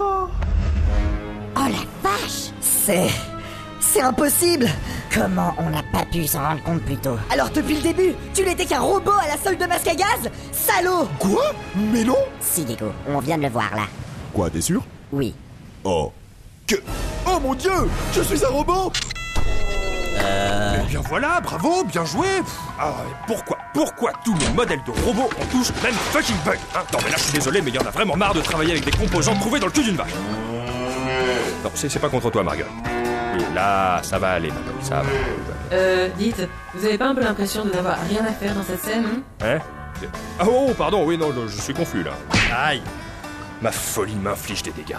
Oh 0.00 0.26
Oh 1.56 1.60
la 1.60 2.10
vache 2.10 2.50
C'est. 2.60 3.08
C'est 3.80 4.00
impossible 4.00 4.66
Comment 5.12 5.54
on 5.58 5.68
n'a 5.68 5.82
pas 5.92 6.06
pu 6.10 6.26
s'en 6.26 6.40
rendre 6.42 6.62
compte 6.62 6.80
plus 6.82 6.96
tôt 6.96 7.16
Alors 7.30 7.50
depuis 7.50 7.74
le 7.74 7.82
début, 7.82 8.14
tu 8.32 8.42
n'étais 8.44 8.64
qu'un 8.64 8.80
robot 8.80 9.10
à 9.22 9.28
la 9.28 9.36
solde 9.36 9.58
de 9.58 9.66
masque 9.66 9.88
à 9.88 9.94
gaz? 9.94 10.30
Salaud 10.52 11.06
Quoi? 11.18 11.42
Mais 11.92 12.04
non 12.04 12.16
Si, 12.40 12.64
Diego, 12.64 12.86
on 13.08 13.18
vient 13.18 13.36
de 13.36 13.42
le 13.42 13.48
voir, 13.50 13.70
là. 13.74 13.82
Quoi, 14.32 14.48
t'es 14.48 14.62
sûr? 14.62 14.82
Oui. 15.12 15.34
Oh. 15.84 16.12
Que. 16.66 16.76
Oh 17.26 17.40
mon 17.40 17.54
dieu 17.54 17.72
Je 18.14 18.22
suis 18.22 18.44
un 18.44 18.48
robot 18.48 18.92
Eh 20.16 20.86
bien 20.88 21.00
voilà, 21.08 21.40
bravo, 21.40 21.82
bien 21.84 22.04
joué 22.04 22.26
Ah, 22.78 22.92
et 23.08 23.14
pourquoi, 23.26 23.58
pourquoi 23.74 24.12
tous 24.24 24.34
mes 24.34 24.48
modèles 24.54 24.82
de 24.86 24.92
robots 25.04 25.28
ont 25.40 25.46
tous 25.50 25.72
le 25.74 25.82
même 25.82 25.94
fucking 25.94 26.36
bug 26.44 26.58
hein? 26.76 26.82
Non 26.92 26.98
mais 27.04 27.10
là 27.10 27.16
je 27.16 27.22
suis 27.24 27.32
désolé, 27.32 27.60
mais 27.62 27.70
il 27.70 27.74
y 27.74 27.78
en 27.78 27.86
a 27.86 27.90
vraiment 27.90 28.16
marre 28.16 28.34
de 28.34 28.40
travailler 28.40 28.72
avec 28.72 28.84
des 28.84 28.92
composants 28.92 29.34
trouvés 29.34 29.58
dans 29.58 29.66
le 29.66 29.72
cul 29.72 29.82
d'une 29.82 29.96
vache 29.96 30.12
Non, 31.64 31.70
c'est 31.74 31.88
c'est 31.88 31.98
pas 31.98 32.08
contre 32.08 32.30
toi, 32.30 32.44
Marguerite. 32.44 32.70
Oui, 33.34 33.44
là, 33.54 34.00
ça 34.02 34.18
va 34.18 34.32
aller, 34.32 34.48
madame, 34.48 34.82
ça 34.82 34.96
va. 34.96 35.08
Euh, 35.72 36.08
dites, 36.18 36.48
vous 36.74 36.84
avez 36.84 36.98
pas 36.98 37.06
un 37.08 37.14
peu 37.14 37.22
l'impression 37.22 37.64
de 37.64 37.70
n'avoir 37.70 37.96
rien 38.08 38.24
à 38.24 38.32
faire 38.32 38.54
dans 38.54 38.62
cette 38.62 38.82
scène 38.82 39.04
hein? 39.06 39.22
Hein? 39.44 39.58
Ah 40.38 40.44
oh, 40.46 40.72
pardon, 40.76 41.04
oui, 41.04 41.16
non, 41.16 41.32
je 41.46 41.60
suis 41.60 41.74
confus 41.74 42.02
là. 42.02 42.12
Aïe 42.54 42.82
Ma 43.62 43.70
folie 43.72 44.16
m'inflige 44.16 44.62
des 44.64 44.72
dégâts. 44.72 44.96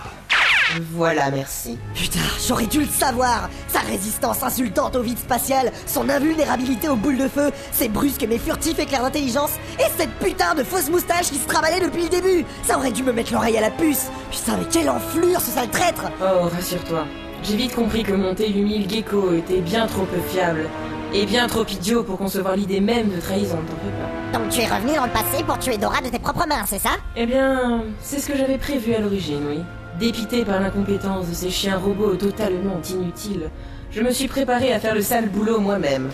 Voilà, 0.93 1.29
merci. 1.31 1.77
Putain, 1.93 2.19
j'aurais 2.47 2.65
dû 2.65 2.79
le 2.81 2.87
savoir 2.87 3.49
Sa 3.67 3.79
résistance 3.79 4.41
insultante 4.43 4.95
au 4.95 5.01
vide 5.01 5.17
spatial, 5.19 5.71
son 5.85 6.09
invulnérabilité 6.09 6.89
aux 6.89 6.95
boules 6.95 7.17
de 7.17 7.27
feu, 7.27 7.51
ses 7.71 7.89
brusques 7.89 8.25
mais 8.27 8.37
furtifs 8.37 8.79
éclairs 8.79 9.03
d'intelligence, 9.03 9.51
et 9.79 9.89
cette 9.97 10.11
putain 10.19 10.55
de 10.55 10.63
fausse 10.63 10.89
moustache 10.89 11.27
qui 11.29 11.37
se 11.37 11.47
travaillait 11.47 11.81
depuis 11.85 12.03
le 12.03 12.09
début 12.09 12.45
Ça 12.63 12.77
aurait 12.77 12.91
dû 12.91 13.03
me 13.03 13.11
mettre 13.13 13.33
l'oreille 13.33 13.57
à 13.57 13.61
la 13.61 13.71
puce 13.71 14.09
Putain, 14.31 14.57
mais 14.57 14.65
quelle 14.71 14.89
enflure 14.89 15.39
ce 15.41 15.51
sale 15.51 15.69
traître 15.69 16.05
Oh, 16.21 16.49
rassure-toi. 16.53 17.05
J'ai 17.43 17.57
vite 17.57 17.75
compris 17.75 18.03
que 18.03 18.13
mon 18.13 18.33
T8000 18.33 18.89
Gecko 18.89 19.33
était 19.33 19.59
bien 19.61 19.85
trop 19.85 20.03
peu 20.05 20.19
fiable. 20.29 20.69
Et 21.13 21.25
bien 21.27 21.45
trop 21.45 21.65
idiot 21.65 22.01
pour 22.03 22.17
concevoir 22.17 22.55
l'idée 22.55 22.79
même 22.79 23.09
de 23.09 23.19
trahison, 23.19 23.57
t'en 23.57 23.75
fais 23.75 23.91
pas. 24.31 24.39
Donc 24.39 24.49
tu 24.49 24.61
es 24.61 24.65
revenu 24.65 24.95
dans 24.95 25.05
le 25.05 25.11
passé 25.11 25.43
pour 25.43 25.59
tuer 25.59 25.77
Dora 25.77 26.01
de 26.01 26.07
tes 26.07 26.17
propres 26.17 26.47
mains, 26.47 26.63
c'est 26.65 26.79
ça? 26.79 26.91
Eh 27.15 27.27
bien, 27.27 27.83
c'est 28.01 28.17
ce 28.19 28.27
que 28.27 28.35
j'avais 28.37 28.57
prévu 28.57 28.95
à 28.95 28.99
l'origine, 28.99 29.43
oui. 29.47 29.59
Dépité 29.99 30.43
par 30.43 30.59
l'incompétence 30.59 31.29
de 31.29 31.33
ces 31.35 31.51
chiens 31.51 31.77
robots 31.77 32.15
totalement 32.15 32.81
inutiles, 32.89 33.49
je 33.91 34.01
me 34.01 34.11
suis 34.11 34.27
préparé 34.27 34.73
à 34.73 34.79
faire 34.79 34.95
le 34.95 35.03
sale 35.03 35.29
boulot 35.29 35.59
moi-même. 35.59 36.09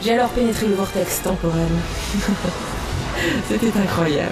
J'ai 0.00 0.14
alors 0.14 0.28
pénétré 0.28 0.68
le 0.68 0.74
vortex 0.74 1.22
temporel. 1.22 1.66
C'était 3.48 3.76
incroyable. 3.76 4.30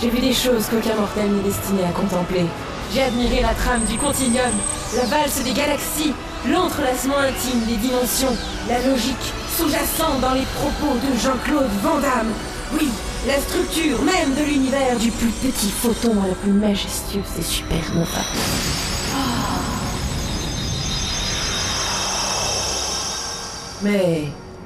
J'ai 0.00 0.10
vu 0.10 0.20
des 0.20 0.34
choses 0.34 0.66
qu'aucun 0.66 0.96
mortel 0.96 1.30
n'est 1.30 1.42
destiné 1.42 1.82
à 1.84 1.92
contempler. 1.92 2.44
J'ai 2.92 3.02
admiré 3.02 3.40
la 3.40 3.54
trame 3.54 3.84
du 3.84 3.96
continuum, 3.96 4.52
la 4.96 5.04
valse 5.06 5.42
des 5.42 5.52
galaxies, 5.52 6.12
l'entrelacement 6.46 7.18
intime 7.18 7.64
des 7.66 7.76
dimensions, 7.76 8.36
la 8.68 8.86
logique 8.86 9.32
sous-jacente 9.56 10.20
dans 10.20 10.34
les 10.34 10.46
propos 10.56 10.94
de 10.96 11.18
Jean-Claude 11.18 11.70
Van 11.82 11.98
Damme. 12.00 12.32
Oui, 12.74 12.90
la 13.26 13.38
structure 13.38 14.02
même 14.02 14.34
de 14.34 14.42
l'univers 14.42 14.98
du 14.98 15.10
plus 15.10 15.28
petit 15.28 15.70
photon 15.70 16.12
à 16.22 16.28
la 16.28 16.34
plus 16.34 16.52
majestueuse 16.52 17.22
et 17.38 17.42
supernova. 17.42 18.20
Mais 23.82 24.24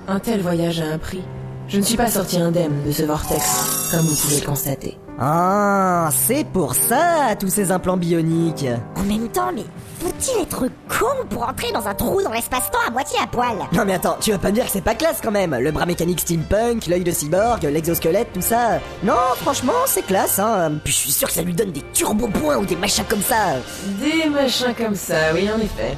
un 0.09 0.19
tel 0.21 0.41
voyage 0.41 0.81
a 0.81 0.87
un 0.87 0.99
prix. 0.99 1.23
Je 1.69 1.79
ne 1.79 1.83
suis 1.83 1.97
pas 1.97 2.09
sorti 2.09 2.39
indemne 2.39 2.83
de 2.87 2.93
ce 2.93 3.05
vortex, 3.05 3.91
comme 3.91 4.01
vous 4.01 4.17
pouvez 4.17 4.41
le 4.41 4.47
constater. 4.47 4.99
Ah, 5.19 6.11
c'est 6.13 6.45
pour 6.45 6.75
ça, 6.75 7.35
tous 7.39 7.49
ces 7.49 7.71
implants 7.73 7.97
bioniques 7.97 8.67
En 8.97 9.05
même 9.05 9.29
temps, 9.29 9.51
mais 9.55 9.65
faut-il 10.05 10.43
être 10.43 10.67
con 10.89 11.27
pour 11.31 11.49
entrer 11.49 11.73
dans 11.73 11.87
un 11.89 11.95
trou 11.95 12.23
dans 12.23 12.31
l'espace-temps 12.31 12.79
à 12.87 12.91
moitié 12.91 13.19
à 13.23 13.27
poil? 13.27 13.57
Non 13.73 13.85
mais 13.87 13.95
attends, 13.95 14.17
tu 14.21 14.33
vas 14.33 14.39
pas 14.39 14.49
me 14.49 14.55
dire 14.55 14.67
que 14.67 14.71
c'est 14.71 14.83
pas 14.83 14.95
classe 14.95 15.21
quand 15.23 15.31
même 15.31 15.55
Le 15.55 15.71
bras 15.71 15.87
mécanique 15.87 16.21
steampunk, 16.21 16.87
l'œil 16.87 17.05
de 17.05 17.11
cyborg, 17.11 17.63
l'exosquelette, 17.63 18.33
tout 18.35 18.43
ça 18.43 18.81
Non, 19.03 19.15
franchement, 19.37 19.73
c'est 19.87 20.05
classe, 20.05 20.39
hein 20.39 20.73
Puis 20.85 20.93
je 20.93 20.99
suis 20.99 21.13
sûr 21.13 21.29
que 21.29 21.35
ça 21.35 21.43
lui 21.43 21.55
donne 21.55 21.73
des 21.73 21.83
turbo-points 21.95 22.59
ou 22.59 22.67
des 22.67 22.77
machins 22.77 23.05
comme 23.09 23.23
ça 23.23 23.55
Des 24.01 24.29
machins 24.29 24.75
comme 24.77 24.95
ça, 24.95 25.33
oui, 25.33 25.49
en 25.51 25.59
effet. 25.59 25.97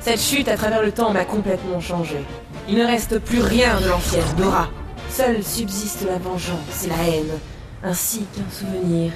Cette 0.00 0.20
chute 0.20 0.48
à 0.48 0.56
travers 0.56 0.82
le 0.82 0.90
temps 0.92 1.12
m'a 1.12 1.24
complètement 1.24 1.80
changé. 1.80 2.16
Il 2.68 2.76
ne 2.76 2.84
reste 2.84 3.20
plus 3.20 3.40
rien 3.40 3.80
de 3.80 3.88
l'ancienne 3.88 4.24
Dora. 4.36 4.68
Seule 5.10 5.44
subsiste 5.44 6.04
la 6.08 6.18
vengeance 6.18 6.84
et 6.84 6.88
la 6.88 7.08
haine, 7.08 7.38
ainsi 7.84 8.26
qu'un 8.34 8.50
souvenir. 8.50 9.12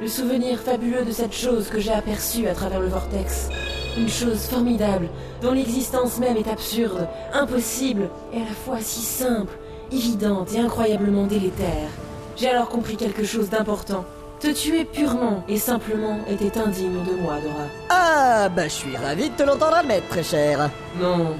Le 0.00 0.08
souvenir 0.08 0.58
fabuleux 0.58 1.04
de 1.04 1.12
cette 1.12 1.32
chose 1.32 1.68
que 1.68 1.78
j'ai 1.80 1.92
aperçue 1.92 2.48
à 2.48 2.54
travers 2.54 2.80
le 2.80 2.88
vortex. 2.88 3.48
Une 3.96 4.08
chose 4.08 4.46
formidable, 4.46 5.08
dont 5.40 5.52
l'existence 5.52 6.18
même 6.18 6.36
est 6.36 6.48
absurde, 6.48 7.08
impossible, 7.32 8.08
et 8.32 8.38
à 8.38 8.44
la 8.44 8.50
fois 8.50 8.78
si 8.80 9.00
simple, 9.00 9.56
évidente 9.92 10.52
et 10.52 10.58
incroyablement 10.58 11.26
délétère. 11.26 11.88
J'ai 12.36 12.48
alors 12.48 12.68
compris 12.68 12.96
quelque 12.96 13.24
chose 13.24 13.50
d'important. 13.50 14.04
Te 14.40 14.48
tuer 14.48 14.84
purement 14.84 15.44
et 15.48 15.58
simplement 15.58 16.18
était 16.28 16.58
indigne 16.58 17.04
de 17.04 17.22
moi, 17.22 17.38
Dora. 17.40 17.66
Ah, 17.88 18.48
bah 18.48 18.64
je 18.64 18.72
suis 18.72 18.96
ravi 18.96 19.30
de 19.30 19.36
te 19.36 19.44
l'entendre 19.44 19.76
admettre, 19.76 20.08
très 20.08 20.24
cher 20.24 20.70
Non. 21.00 21.36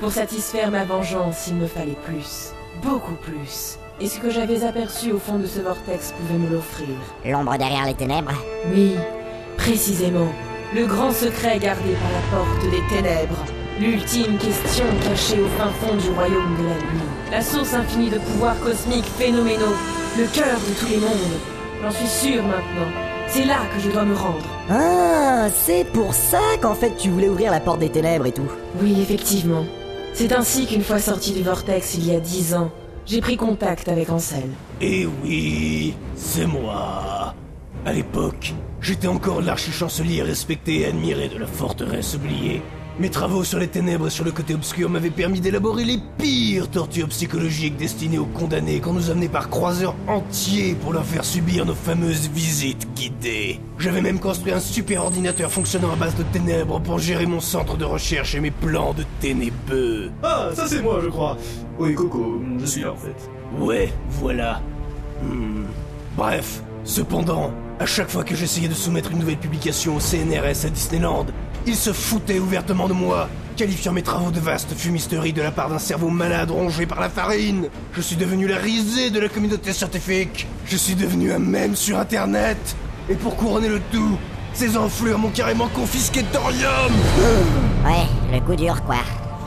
Pour 0.00 0.10
satisfaire 0.10 0.72
ma 0.72 0.84
vengeance, 0.84 1.46
il 1.46 1.54
me 1.54 1.68
fallait 1.68 1.96
plus. 2.04 2.52
Beaucoup 2.82 3.14
plus. 3.14 3.78
Et 4.00 4.08
ce 4.08 4.18
que 4.18 4.28
j'avais 4.28 4.64
aperçu 4.64 5.12
au 5.12 5.18
fond 5.18 5.38
de 5.38 5.46
ce 5.46 5.60
vortex 5.60 6.12
pouvait 6.12 6.38
me 6.38 6.52
l'offrir. 6.52 6.88
L'ombre 7.24 7.56
derrière 7.56 7.86
les 7.86 7.94
ténèbres 7.94 8.32
Oui, 8.72 8.94
précisément. 9.56 10.28
Le 10.74 10.86
grand 10.86 11.12
secret 11.12 11.58
gardé 11.60 11.92
par 11.92 12.10
la 12.10 12.36
porte 12.36 12.70
des 12.70 12.82
ténèbres. 12.96 13.44
L'ultime 13.78 14.36
question 14.38 14.84
cachée 15.02 15.40
au 15.40 15.46
fin 15.58 15.68
fond 15.80 15.94
du 15.94 16.10
royaume 16.10 16.56
de 16.58 16.64
la 16.64 16.74
nuit. 16.74 17.08
La 17.30 17.40
source 17.40 17.72
infinie 17.74 18.10
de 18.10 18.18
pouvoirs 18.18 18.58
cosmiques 18.60 19.04
phénoménaux. 19.16 19.76
Le 20.18 20.26
cœur 20.26 20.58
de 20.58 20.74
tous 20.80 20.90
les 20.90 20.98
mondes. 20.98 21.38
J'en 21.82 21.90
suis 21.92 22.06
sûr 22.06 22.42
maintenant. 22.42 22.90
C'est 23.28 23.44
là 23.44 23.58
que 23.74 23.80
je 23.80 23.90
dois 23.90 24.04
me 24.04 24.14
rendre. 24.16 24.44
Ah, 24.70 25.46
c'est 25.54 25.84
pour 25.92 26.14
ça 26.14 26.40
qu'en 26.60 26.74
fait 26.74 26.96
tu 26.96 27.10
voulais 27.10 27.28
ouvrir 27.28 27.52
la 27.52 27.60
porte 27.60 27.78
des 27.78 27.90
ténèbres 27.90 28.26
et 28.26 28.32
tout. 28.32 28.50
Oui, 28.82 28.96
effectivement. 29.00 29.64
C'est 30.14 30.32
ainsi 30.32 30.66
qu'une 30.66 30.82
fois 30.82 30.98
sorti 30.98 31.32
du 31.32 31.42
vortex 31.42 31.94
il 31.94 32.06
y 32.06 32.14
a 32.14 32.20
dix 32.20 32.54
ans, 32.54 32.70
j'ai 33.06 33.20
pris 33.20 33.36
contact 33.36 33.88
avec 33.88 34.10
Ansel. 34.10 34.50
Eh 34.80 35.06
oui, 35.22 35.94
c'est 36.14 36.46
moi. 36.46 37.34
À 37.84 37.92
l'époque, 37.92 38.54
j'étais 38.80 39.08
encore 39.08 39.42
l'archichancelier 39.42 40.22
respecté 40.22 40.80
et 40.80 40.86
admiré 40.86 41.28
de 41.28 41.38
la 41.38 41.46
forteresse 41.46 42.14
oubliée. 42.14 42.62
Mes 43.00 43.10
travaux 43.10 43.42
sur 43.42 43.58
les 43.58 43.66
ténèbres 43.66 44.06
et 44.06 44.10
sur 44.10 44.24
le 44.24 44.30
côté 44.30 44.54
obscur 44.54 44.88
m'avaient 44.88 45.10
permis 45.10 45.40
d'élaborer 45.40 45.82
les 45.82 45.98
pires 46.16 46.70
tortures 46.70 47.08
psychologiques 47.08 47.76
destinées 47.76 48.18
aux 48.18 48.26
condamnés 48.26 48.78
qu'on 48.78 48.92
nous 48.92 49.10
amenait 49.10 49.28
par 49.28 49.50
croiseurs 49.50 49.96
entiers 50.06 50.76
pour 50.76 50.92
leur 50.92 51.04
faire 51.04 51.24
subir 51.24 51.66
nos 51.66 51.74
fameuses 51.74 52.30
visites 52.30 52.86
guidées. 52.94 53.58
J'avais 53.80 54.00
même 54.00 54.20
construit 54.20 54.52
un 54.52 54.60
super 54.60 55.02
ordinateur 55.02 55.50
fonctionnant 55.50 55.92
à 55.92 55.96
base 55.96 56.14
de 56.14 56.22
ténèbres 56.22 56.80
pour 56.80 57.00
gérer 57.00 57.26
mon 57.26 57.40
centre 57.40 57.76
de 57.76 57.84
recherche 57.84 58.36
et 58.36 58.40
mes 58.40 58.52
plans 58.52 58.94
de 58.94 59.04
ténébreux. 59.20 60.12
Ah, 60.22 60.50
ça 60.54 60.68
c'est 60.68 60.80
moi, 60.80 61.00
je 61.02 61.08
crois. 61.08 61.36
Oui, 61.80 61.96
Coco, 61.96 62.40
je 62.60 62.64
suis 62.64 62.82
là 62.82 62.92
en 62.92 62.96
fait. 62.96 63.28
Ouais, 63.58 63.92
voilà. 64.20 64.62
Hmm. 65.20 65.64
Bref, 66.16 66.62
cependant, 66.84 67.52
à 67.80 67.86
chaque 67.86 68.08
fois 68.08 68.22
que 68.22 68.36
j'essayais 68.36 68.68
de 68.68 68.74
soumettre 68.74 69.10
une 69.10 69.18
nouvelle 69.18 69.38
publication 69.38 69.96
au 69.96 70.00
CNRS 70.00 70.64
à 70.64 70.70
Disneyland, 70.70 71.26
ils 71.66 71.76
se 71.76 71.92
foutaient 71.92 72.38
ouvertement 72.38 72.88
de 72.88 72.92
moi, 72.92 73.28
qualifiant 73.56 73.92
mes 73.92 74.02
travaux 74.02 74.30
de 74.30 74.40
vaste 74.40 74.74
fumisterie 74.74 75.32
de 75.32 75.42
la 75.42 75.50
part 75.50 75.68
d'un 75.70 75.78
cerveau 75.78 76.08
malade 76.08 76.50
rongé 76.50 76.86
par 76.86 77.00
la 77.00 77.08
farine. 77.08 77.68
Je 77.92 78.00
suis 78.00 78.16
devenu 78.16 78.46
la 78.46 78.56
risée 78.56 79.10
de 79.10 79.20
la 79.20 79.28
communauté 79.28 79.72
scientifique. 79.72 80.46
Je 80.66 80.76
suis 80.76 80.94
devenu 80.94 81.32
un 81.32 81.38
mème 81.38 81.74
sur 81.74 81.98
Internet. 81.98 82.76
Et 83.08 83.14
pour 83.14 83.36
couronner 83.36 83.68
le 83.68 83.80
tout, 83.92 84.18
ces 84.52 84.76
enflures 84.76 85.18
m'ont 85.18 85.30
carrément 85.30 85.68
confisqué 85.68 86.22
Thorium 86.32 86.92
Ouais, 87.84 88.06
le 88.32 88.40
coup 88.40 88.56
dur 88.56 88.82
quoi. 88.84 88.96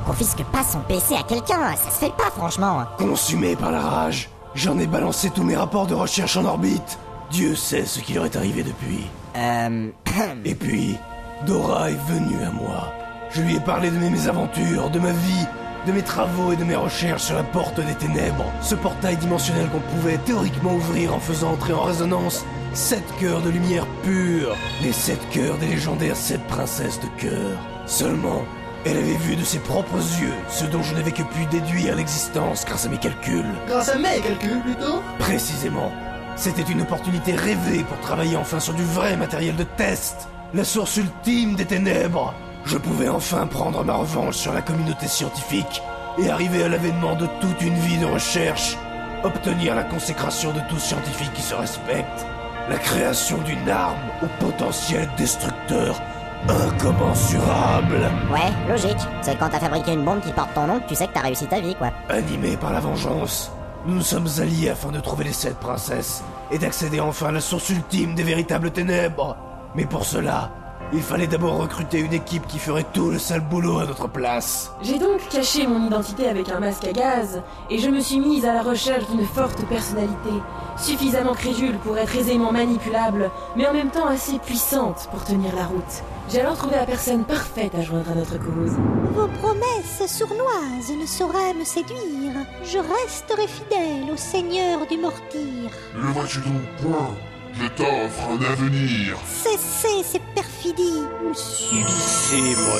Confisque 0.05 0.43
pas 0.43 0.63
son 0.63 0.79
PC 0.81 1.15
à 1.15 1.23
quelqu'un, 1.23 1.75
ça 1.75 1.91
se 1.91 2.05
fait 2.05 2.15
pas 2.15 2.31
franchement. 2.35 2.85
Consumé 2.97 3.55
par 3.55 3.71
la 3.71 3.81
rage, 3.81 4.29
j'en 4.55 4.79
ai 4.79 4.87
balancé 4.87 5.29
tous 5.29 5.43
mes 5.43 5.55
rapports 5.55 5.85
de 5.85 5.93
recherche 5.93 6.37
en 6.37 6.45
orbite. 6.45 6.97
Dieu 7.29 7.55
sait 7.55 7.85
ce 7.85 7.99
qui 7.99 8.13
leur 8.13 8.25
est 8.25 8.35
arrivé 8.37 8.63
depuis. 8.63 9.05
Euh... 9.35 9.89
Et 10.45 10.55
puis, 10.55 10.97
Dora 11.45 11.91
est 11.91 11.99
venue 12.07 12.43
à 12.43 12.51
moi. 12.51 12.93
Je 13.29 13.41
lui 13.41 13.55
ai 13.55 13.59
parlé 13.59 13.91
de 13.91 13.97
mes 13.97 14.09
mésaventures, 14.09 14.89
de 14.89 14.99
ma 14.99 15.11
vie, 15.11 15.45
de 15.85 15.91
mes 15.91 16.01
travaux 16.01 16.51
et 16.51 16.55
de 16.55 16.63
mes 16.63 16.75
recherches 16.75 17.23
sur 17.23 17.35
la 17.35 17.43
porte 17.43 17.79
des 17.79 17.93
ténèbres. 17.93 18.51
Ce 18.61 18.75
portail 18.75 19.17
dimensionnel 19.17 19.67
qu'on 19.69 19.79
pouvait 19.79 20.17
théoriquement 20.17 20.73
ouvrir 20.73 21.13
en 21.13 21.19
faisant 21.19 21.51
entrer 21.51 21.73
en 21.73 21.83
résonance 21.83 22.43
sept 22.73 23.03
cœurs 23.19 23.41
de 23.41 23.49
lumière 23.49 23.85
pure. 24.03 24.55
Les 24.81 24.91
sept 24.91 25.19
cœurs 25.29 25.57
des 25.57 25.67
légendaires 25.67 26.15
sept 26.15 26.43
princesses 26.47 26.99
de 26.99 27.21
cœur. 27.21 27.57
Seulement, 27.85 28.43
elle 28.85 28.97
avait 28.97 29.17
vu 29.17 29.35
de 29.35 29.43
ses 29.43 29.59
propres 29.59 29.97
yeux 30.19 30.33
ce 30.49 30.65
dont 30.65 30.81
je 30.81 30.95
n'avais 30.95 31.11
que 31.11 31.23
pu 31.23 31.45
déduire 31.51 31.95
l'existence 31.95 32.65
grâce 32.65 32.85
à 32.85 32.89
mes 32.89 32.97
calculs. 32.97 33.45
Grâce 33.67 33.89
à 33.89 33.97
mes 33.97 34.19
calculs, 34.21 34.61
plutôt? 34.61 35.01
Précisément. 35.19 35.91
C'était 36.35 36.61
une 36.63 36.81
opportunité 36.81 37.33
rêvée 37.33 37.83
pour 37.83 37.99
travailler 37.99 38.37
enfin 38.37 38.59
sur 38.59 38.73
du 38.73 38.83
vrai 38.83 39.17
matériel 39.17 39.55
de 39.55 39.63
test. 39.63 40.29
La 40.53 40.63
source 40.63 40.95
ultime 40.95 41.55
des 41.55 41.65
ténèbres. 41.65 42.33
Je 42.63 42.77
pouvais 42.77 43.09
enfin 43.09 43.45
prendre 43.47 43.83
ma 43.83 43.95
revanche 43.95 44.35
sur 44.35 44.53
la 44.53 44.61
communauté 44.61 45.05
scientifique 45.05 45.81
et 46.17 46.29
arriver 46.29 46.63
à 46.63 46.69
l'avènement 46.69 47.15
de 47.15 47.27
toute 47.41 47.61
une 47.61 47.75
vie 47.75 47.97
de 47.97 48.05
recherche. 48.05 48.77
Obtenir 49.25 49.75
la 49.75 49.83
consécration 49.83 50.53
de 50.53 50.61
tout 50.69 50.79
scientifique 50.79 51.33
qui 51.33 51.41
se 51.41 51.53
respecte. 51.53 52.25
La 52.69 52.77
création 52.77 53.37
d'une 53.39 53.69
arme 53.69 53.97
au 54.21 54.27
potentiel 54.45 55.09
destructeur 55.17 56.01
incommensurable. 56.47 58.09
Ouais, 58.31 58.69
logique. 58.69 59.05
C'est 59.21 59.37
quand 59.37 59.49
t'as 59.49 59.59
fabriqué 59.59 59.91
une 59.91 60.05
bombe 60.05 60.21
qui 60.21 60.31
porte 60.31 60.53
ton 60.53 60.67
nom 60.67 60.79
que 60.79 60.87
tu 60.87 60.95
sais 60.95 61.07
que 61.07 61.13
t'as 61.13 61.23
réussi 61.23 61.47
ta 61.47 61.59
vie 61.59 61.75
quoi. 61.75 61.91
Animé 62.07 62.55
par 62.55 62.71
la 62.71 62.79
vengeance, 62.79 63.51
nous 63.85 63.95
nous 63.95 64.01
sommes 64.01 64.29
alliés 64.39 64.69
afin 64.69 64.91
de 64.91 65.01
trouver 65.01 65.25
les 65.25 65.33
sept 65.33 65.57
princesses 65.57 66.23
et 66.51 66.57
d'accéder 66.57 67.01
enfin 67.01 67.27
à 67.27 67.31
la 67.33 67.41
source 67.41 67.69
ultime 67.69 68.15
des 68.15 68.23
véritables 68.23 68.71
ténèbres. 68.71 69.35
Mais 69.77 69.85
pour 69.85 70.05
cela, 70.05 70.49
Il 70.93 71.01
fallait 71.01 71.27
d'abord 71.27 71.57
recruter 71.57 71.99
une 71.99 72.13
équipe 72.13 72.47
qui 72.47 72.59
ferait 72.59 72.85
tout 72.93 73.09
le 73.09 73.19
sale 73.19 73.41
boulot 73.41 73.79
à 73.79 73.85
notre 73.85 74.07
place. 74.07 74.71
J'ai 74.81 74.97
donc 74.97 75.19
caché 75.29 75.67
mon 75.67 75.85
identité 75.85 76.29
avec 76.29 76.49
un 76.49 76.61
masque 76.61 76.85
à 76.85 76.93
gaz, 76.93 77.41
et 77.69 77.77
je 77.77 77.89
me 77.89 77.99
suis 77.99 78.21
mise 78.21 78.45
à 78.45 78.53
la 78.53 78.61
recherche 78.61 79.05
d'une 79.09 79.25
forte 79.25 79.65
personnalité, 79.65 80.29
suffisamment 80.77 81.33
crédule 81.33 81.77
pour 81.79 81.97
être 81.97 82.15
aisément 82.15 82.53
manipulable, 82.53 83.29
mais 83.57 83.67
en 83.67 83.73
même 83.73 83.89
temps 83.89 84.07
assez 84.07 84.39
puissante 84.39 85.09
pour 85.11 85.25
tenir 85.25 85.53
la 85.57 85.65
route. 85.65 86.03
J'ai 86.29 86.39
alors 86.39 86.55
trouvé 86.55 86.77
la 86.77 86.85
personne 86.85 87.25
parfaite 87.25 87.75
à 87.75 87.81
joindre 87.81 88.11
à 88.11 88.15
notre 88.15 88.37
cause. 88.37 88.77
Vos 89.13 89.27
promesses 89.27 90.07
sournoises 90.07 90.93
ne 90.97 91.05
sauraient 91.05 91.53
me 91.53 91.65
séduire. 91.65 92.33
Je 92.63 92.77
resterai 92.77 93.47
fidèle 93.47 94.09
au 94.13 94.17
Seigneur 94.17 94.87
du 94.89 94.97
Mortir. 94.97 95.69
Le 95.95 96.07
vois-tu 96.13 96.39
donc 96.39 96.61
point 96.81 97.09
Je 97.59 97.67
t'offre 97.69 98.29
un 98.29 98.39
avenir. 98.51 99.17
Cessez 99.25 100.03
ces 100.03 100.19
perfidies. 100.35 101.05
Subissez 101.33 102.55
mon 102.55 102.77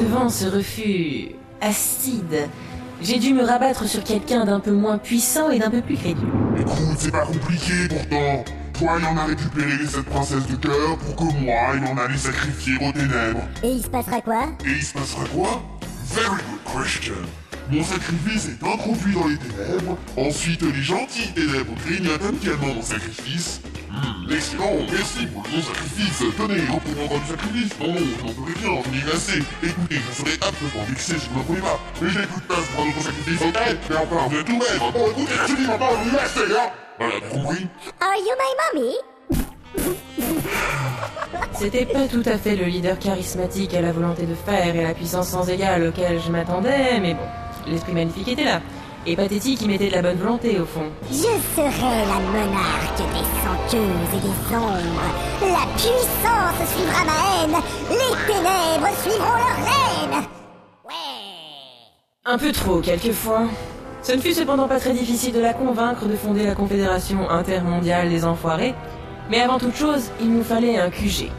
Devant 0.00 0.30
ce 0.30 0.46
refus 0.46 1.34
acide, 1.60 2.48
j'ai 3.02 3.18
dû 3.18 3.34
me 3.34 3.44
rabattre 3.44 3.86
sur 3.86 4.02
quelqu'un 4.04 4.46
d'un 4.46 4.60
peu 4.60 4.72
moins 4.72 4.96
puissant 4.96 5.50
et 5.50 5.58
d'un 5.58 5.70
peu 5.70 5.82
plus 5.82 5.96
crédule. 5.96 6.28
Écoute, 6.58 6.96
c'est 6.98 7.10
pas 7.10 7.26
compliqué 7.26 7.88
pourtant. 7.88 8.44
Toi, 8.78 8.98
il 9.00 9.06
en 9.06 9.16
a 9.16 9.24
récupéré 9.24 9.76
les 9.78 9.86
sept 9.86 10.04
princesses 10.04 10.46
de 10.46 10.56
cœur 10.56 10.96
pour 10.98 11.16
que 11.16 11.24
moi, 11.24 11.74
il 11.76 11.84
en 11.84 11.96
a 11.98 12.08
les 12.08 12.18
sacrifier 12.18 12.76
aux 12.76 12.92
ténèbres. 12.92 13.46
Et 13.62 13.70
il 13.70 13.82
se 13.82 13.88
passera 13.88 14.20
quoi? 14.20 14.44
Et 14.64 14.70
il 14.70 14.82
se 14.82 14.94
passera 14.94 15.24
quoi? 15.34 15.62
Very 16.14 16.28
good 16.28 16.82
question. 16.82 17.14
Mon 17.68 17.82
sacrifice 17.82 18.48
est 18.48 18.64
introduit 18.64 19.12
dans 19.12 19.26
les 19.26 19.36
ténèbres, 19.38 19.98
ensuite 20.16 20.62
les 20.62 20.82
gentils 20.82 21.32
ténèbres 21.32 21.74
grignotent 21.84 22.24
amicalement 22.24 22.74
mon 22.74 22.82
sacrifice. 22.82 23.60
Hmm, 23.90 24.30
excellent, 24.32 24.76
merci 24.92 25.26
pour 25.26 25.42
le 25.42 25.50
bon 25.50 25.62
sacrifice. 25.62 26.22
Tenez, 26.36 26.60
reprenons 26.70 27.18
du 27.18 27.26
sacrifice. 27.26 27.72
Non, 27.80 27.92
non, 27.92 28.00
j'en 28.20 28.28
ferai 28.28 28.52
rien, 28.62 28.82
je 28.84 28.90
m'y 28.90 29.12
assez. 29.12 29.38
Écoutez, 29.64 29.96
je 29.96 30.14
serai 30.14 30.34
absolument 30.34 30.84
vexé 30.88 31.18
si 31.18 31.28
vous 31.32 31.38
ne 31.40 31.44
prenez 31.44 31.60
pas. 31.60 31.80
Mais 32.00 32.08
j'ai 32.10 32.26
plus 32.26 32.40
de 32.40 32.46
place 32.46 32.66
pour 32.72 32.84
un 32.84 32.88
autre 32.88 33.02
sacrifice, 33.02 33.42
ok? 33.42 33.58
Mais 33.90 33.96
enfin, 33.96 34.28
vous 34.28 34.36
êtes 34.36 34.44
tout 34.46 34.52
même. 34.52 34.92
Bon, 34.92 35.10
écoutez, 35.10 35.34
je 35.48 35.54
dis 35.56 35.66
ma 35.66 35.78
parole, 35.78 35.98
m'y 36.04 36.16
assez, 36.18 36.40
hein 36.40 36.70
Voilà, 36.98 37.14
t'as 37.20 37.28
compris 37.28 37.66
Are 38.00 38.16
you 38.16 38.34
my 38.38 38.80
mommy? 38.80 38.94
C'était 41.58 41.86
pas 41.86 42.06
tout 42.06 42.22
à 42.26 42.38
fait 42.38 42.54
le 42.54 42.66
leader 42.66 42.98
charismatique 42.98 43.74
à 43.74 43.80
la 43.80 43.90
volonté 43.90 44.26
de 44.26 44.34
faire 44.34 44.76
et 44.76 44.84
à 44.84 44.88
la 44.88 44.94
puissance 44.94 45.28
sans 45.28 45.48
égale 45.48 45.88
auquel 45.88 46.20
je 46.20 46.30
m'attendais, 46.30 47.00
mais 47.00 47.14
bon, 47.14 47.26
l'esprit 47.66 47.92
magnifique 47.92 48.28
était 48.28 48.44
là. 48.44 48.60
Et 49.08 49.14
pathétique, 49.14 49.60
il 49.62 49.68
mettait 49.68 49.88
de 49.88 49.94
la 49.94 50.02
bonne 50.02 50.16
volonté 50.16 50.58
au 50.58 50.66
fond. 50.66 50.90
Je 51.08 51.14
serai 51.14 52.04
la 52.06 52.18
monarque 52.18 52.98
des 52.98 53.26
senteuses 53.44 54.14
et 54.14 54.20
des 54.20 54.56
ombres. 54.56 55.06
La 55.42 55.66
puissance 55.76 56.68
suivra 56.74 57.04
ma 57.04 57.12
haine. 57.44 57.62
Les 57.90 58.32
ténèbres 58.32 58.96
suivront 59.02 59.36
leur 59.36 59.56
reine. 59.64 60.24
Un 62.24 62.38
peu 62.38 62.50
trop, 62.50 62.80
quelquefois. 62.80 63.42
Ce 64.02 64.12
ne 64.12 64.20
fut 64.20 64.34
cependant 64.34 64.66
pas 64.66 64.80
très 64.80 64.92
difficile 64.92 65.32
de 65.32 65.40
la 65.40 65.54
convaincre 65.54 66.06
de 66.06 66.16
fonder 66.16 66.44
la 66.44 66.56
Confédération 66.56 67.30
intermondiale 67.30 68.08
des 68.08 68.24
enfoirés, 68.24 68.74
mais 69.30 69.40
avant 69.40 69.58
toute 69.58 69.76
chose, 69.76 70.10
il 70.20 70.32
nous 70.32 70.42
fallait 70.42 70.78
un 70.78 70.90
QG. 70.90 71.30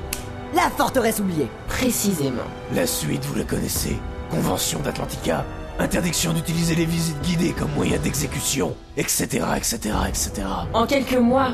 La 0.53 0.69
forteresse 0.69 1.19
oubliée. 1.19 1.47
Précisément. 1.67 2.47
La 2.73 2.87
suite, 2.87 3.25
vous 3.25 3.35
la 3.35 3.43
connaissez. 3.43 3.97
Convention 4.29 4.79
d'Atlantica. 4.79 5.45
Interdiction 5.79 6.33
d'utiliser 6.33 6.73
les 6.73 6.85
visites 6.85 7.21
guidées 7.21 7.53
comme 7.53 7.69
moyen 7.75 7.97
d'exécution, 7.99 8.75
etc., 8.97 9.45
etc., 9.55 9.77
etc. 10.07 10.31
En 10.73 10.87
quelques 10.87 11.17
mois, 11.17 11.51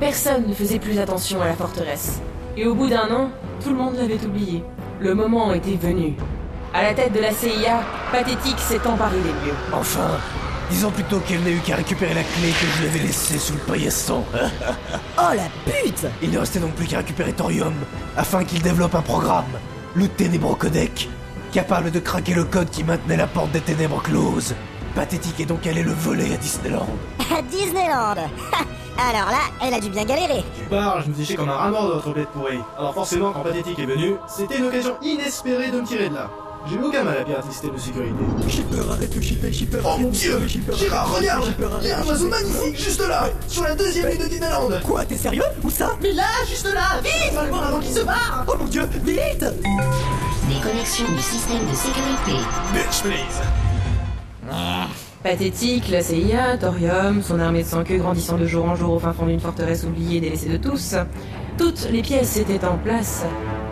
personne 0.00 0.48
ne 0.48 0.54
faisait 0.54 0.78
plus 0.78 0.98
attention 0.98 1.42
à 1.42 1.46
la 1.46 1.54
forteresse. 1.54 2.20
Et 2.56 2.66
au 2.66 2.74
bout 2.74 2.88
d'un 2.88 3.10
an, 3.10 3.30
tout 3.62 3.68
le 3.68 3.76
monde 3.76 3.96
l'avait 3.96 4.24
oublié. 4.24 4.64
Le 4.98 5.14
moment 5.14 5.52
était 5.52 5.76
venu. 5.76 6.14
À 6.72 6.82
la 6.82 6.94
tête 6.94 7.12
de 7.12 7.20
la 7.20 7.32
CIA, 7.32 7.82
Pathétique 8.10 8.58
s'est 8.58 8.86
emparé 8.86 9.16
des 9.16 9.46
lieux. 9.46 9.56
Enfin, 9.74 10.08
disons 10.70 10.90
plutôt 10.90 11.20
qu'elle 11.20 11.42
n'a 11.42 11.50
eu 11.50 11.58
qu'à 11.58 11.76
récupérer 11.76 12.14
la 12.14 12.22
clé 12.22 12.48
que 12.48 12.66
je 12.66 12.80
lui 12.80 12.88
avais 12.88 13.06
laissée 13.06 13.38
sous 13.38 13.52
le 13.52 13.58
paillasson. 13.60 14.24
oh 15.18 15.34
la 15.34 15.70
pute 15.70 16.06
Il 16.22 16.30
ne 16.30 16.38
restait 16.38 16.60
donc 16.60 16.72
plus 16.72 16.86
qu'à 16.86 16.98
récupérer 16.98 17.34
Thorium, 17.34 17.74
afin 18.16 18.42
qu'il 18.44 18.62
développe 18.62 18.94
un 18.94 19.02
programme, 19.02 19.44
le 19.94 20.08
Ténébreux 20.08 20.56
Codec, 20.56 21.10
capable 21.52 21.90
de 21.90 21.98
craquer 22.00 22.34
le 22.34 22.44
code 22.44 22.70
qui 22.70 22.84
maintenait 22.84 23.16
la 23.16 23.26
porte 23.26 23.50
des 23.52 23.60
ténèbres 23.60 24.02
close. 24.02 24.54
Pathétique 24.94 25.40
est 25.40 25.46
donc 25.46 25.66
allé 25.66 25.82
le 25.82 25.92
voler 25.92 26.32
à 26.32 26.36
Disneyland. 26.36 26.88
À 27.36 27.42
Disneyland 27.42 28.14
Alors 28.98 29.28
là, 29.30 29.40
elle 29.62 29.74
a 29.74 29.80
dû 29.80 29.90
bien 29.90 30.04
galérer. 30.04 30.42
Tu 30.56 30.64
parles, 30.70 31.02
je 31.04 31.10
me 31.10 31.24
suis 31.24 31.34
comme 31.34 31.50
un 31.50 31.56
rat 31.56 31.70
mort 31.70 31.88
de 31.88 31.92
votre 31.94 32.14
bête 32.14 32.28
pourrie. 32.28 32.60
Alors 32.78 32.94
forcément, 32.94 33.32
quand 33.32 33.40
Pathétique 33.40 33.78
est 33.78 33.84
venu, 33.84 34.14
c'était 34.26 34.56
une 34.56 34.66
occasion 34.66 34.96
inespérée 35.02 35.70
de 35.70 35.80
me 35.80 35.86
tirer 35.86 36.08
de 36.08 36.14
là. 36.14 36.30
J'ai 36.68 36.76
eu 36.76 36.82
aucun 36.82 37.04
mal 37.04 37.18
à 37.18 37.24
pirater 37.24 37.46
le 37.46 37.52
système 37.52 37.74
de 37.74 37.78
sécurité. 37.78 38.14
Shipper, 38.48 38.90
arrête 38.90 39.14
de 39.16 39.20
shipper, 39.20 39.52
shipper. 39.52 39.78
Oh 39.84 39.98
mon 39.98 40.08
dieu 40.08 40.40
Gérard, 40.78 41.14
regarde 41.14 41.52
Il 41.82 41.88
y 41.88 41.92
a 41.92 42.00
un 42.00 42.04
oiseau 42.04 42.28
magnifique 42.28 42.76
juste 42.82 43.06
là 43.06 43.28
Sur 43.46 43.62
la 43.64 43.74
deuxième 43.76 44.08
ligne 44.08 44.22
de 44.22 44.28
Disneyland 44.28 44.68
Quoi, 44.84 45.04
t'es 45.04 45.16
sérieux 45.16 45.44
Où 45.62 45.70
ça? 45.70 45.90
Mais 46.02 46.12
là, 46.12 46.24
juste 46.48 46.72
là 46.72 47.00
Vite 47.04 47.34
Va 47.34 47.44
le 47.44 47.50
voir 47.50 47.66
avant 47.68 47.80
qu'il 47.80 47.94
se 47.94 48.00
barre 48.00 48.44
Oh 48.48 48.54
mon 48.58 48.64
dieu, 48.64 48.88
vite 49.04 49.44
Déconnexion 50.66 51.06
du 51.12 51.22
système 51.22 51.64
de 51.70 51.74
sécurité. 51.76 52.44
Bitch, 52.72 53.02
please 53.02 53.40
Pathétique, 55.22 55.88
la 55.90 56.02
CIA, 56.02 56.56
Thorium, 56.58 57.22
son 57.22 57.38
armée 57.38 57.62
de 57.62 57.68
sang-queue 57.68 57.98
grandissant 57.98 58.36
de 58.36 58.46
jour 58.46 58.64
en 58.64 58.74
jour 58.74 58.94
au 58.94 58.98
fin 58.98 59.12
fond 59.12 59.26
d'une 59.26 59.38
forteresse 59.38 59.84
oubliée 59.84 60.18
délaissée 60.18 60.48
de 60.48 60.56
tous. 60.56 60.96
Toutes 61.56 61.88
les 61.92 62.02
pièces 62.02 62.36
étaient 62.36 62.64
en 62.64 62.78
place. 62.78 63.24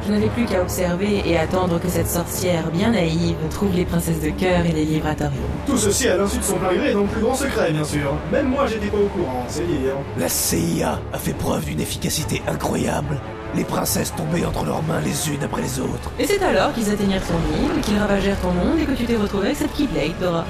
Je 0.06 0.12
n'avais 0.12 0.28
plus 0.28 0.44
qu'à 0.44 0.62
observer 0.62 1.28
et 1.28 1.36
attendre 1.36 1.80
que 1.80 1.88
cette 1.88 2.08
sorcière 2.08 2.70
bien 2.70 2.92
naïve 2.92 3.36
trouve 3.50 3.74
les 3.74 3.86
princesses 3.86 4.20
de 4.20 4.30
cœur 4.30 4.64
et 4.64 4.72
les 4.72 4.84
livre 4.84 5.08
à 5.08 5.16
Thorium. 5.16 5.42
Tout 5.66 5.78
ceci 5.78 6.06
à 6.06 6.16
l'insu 6.16 6.38
de 6.38 6.44
son 6.44 6.58
plein 6.58 6.74
gré 6.74 6.90
et 6.90 6.94
dans 6.94 7.02
le 7.02 7.08
plus 7.08 7.22
grand 7.22 7.34
secret, 7.34 7.72
bien 7.72 7.84
sûr. 7.84 8.14
Même 8.30 8.50
moi, 8.50 8.66
j'étais 8.68 8.86
pas 8.86 8.98
au 8.98 9.08
courant, 9.08 9.44
c'est 9.48 9.66
dire. 9.66 9.96
La 10.16 10.28
CIA 10.28 11.00
a 11.12 11.18
fait 11.18 11.34
preuve 11.34 11.64
d'une 11.64 11.80
efficacité 11.80 12.40
incroyable. 12.46 13.18
Les 13.56 13.64
princesses 13.64 14.12
tombaient 14.16 14.44
entre 14.44 14.64
leurs 14.64 14.82
mains 14.82 15.00
les 15.00 15.28
unes 15.28 15.42
après 15.44 15.62
les 15.62 15.78
autres. 15.78 16.10
Et 16.18 16.26
c'est 16.26 16.42
alors 16.42 16.72
qu'ils 16.72 16.90
atteignirent 16.90 17.22
ton 17.22 17.38
île, 17.62 17.80
qu'ils 17.82 17.98
ravagèrent 17.98 18.40
ton 18.40 18.50
monde 18.50 18.78
et 18.80 18.84
que 18.84 18.92
tu 18.92 19.04
t'es 19.04 19.16
retrouvé 19.16 19.46
avec 19.46 19.58
cette 19.58 19.72
Keyblade, 19.74 20.18
Dora. 20.20 20.44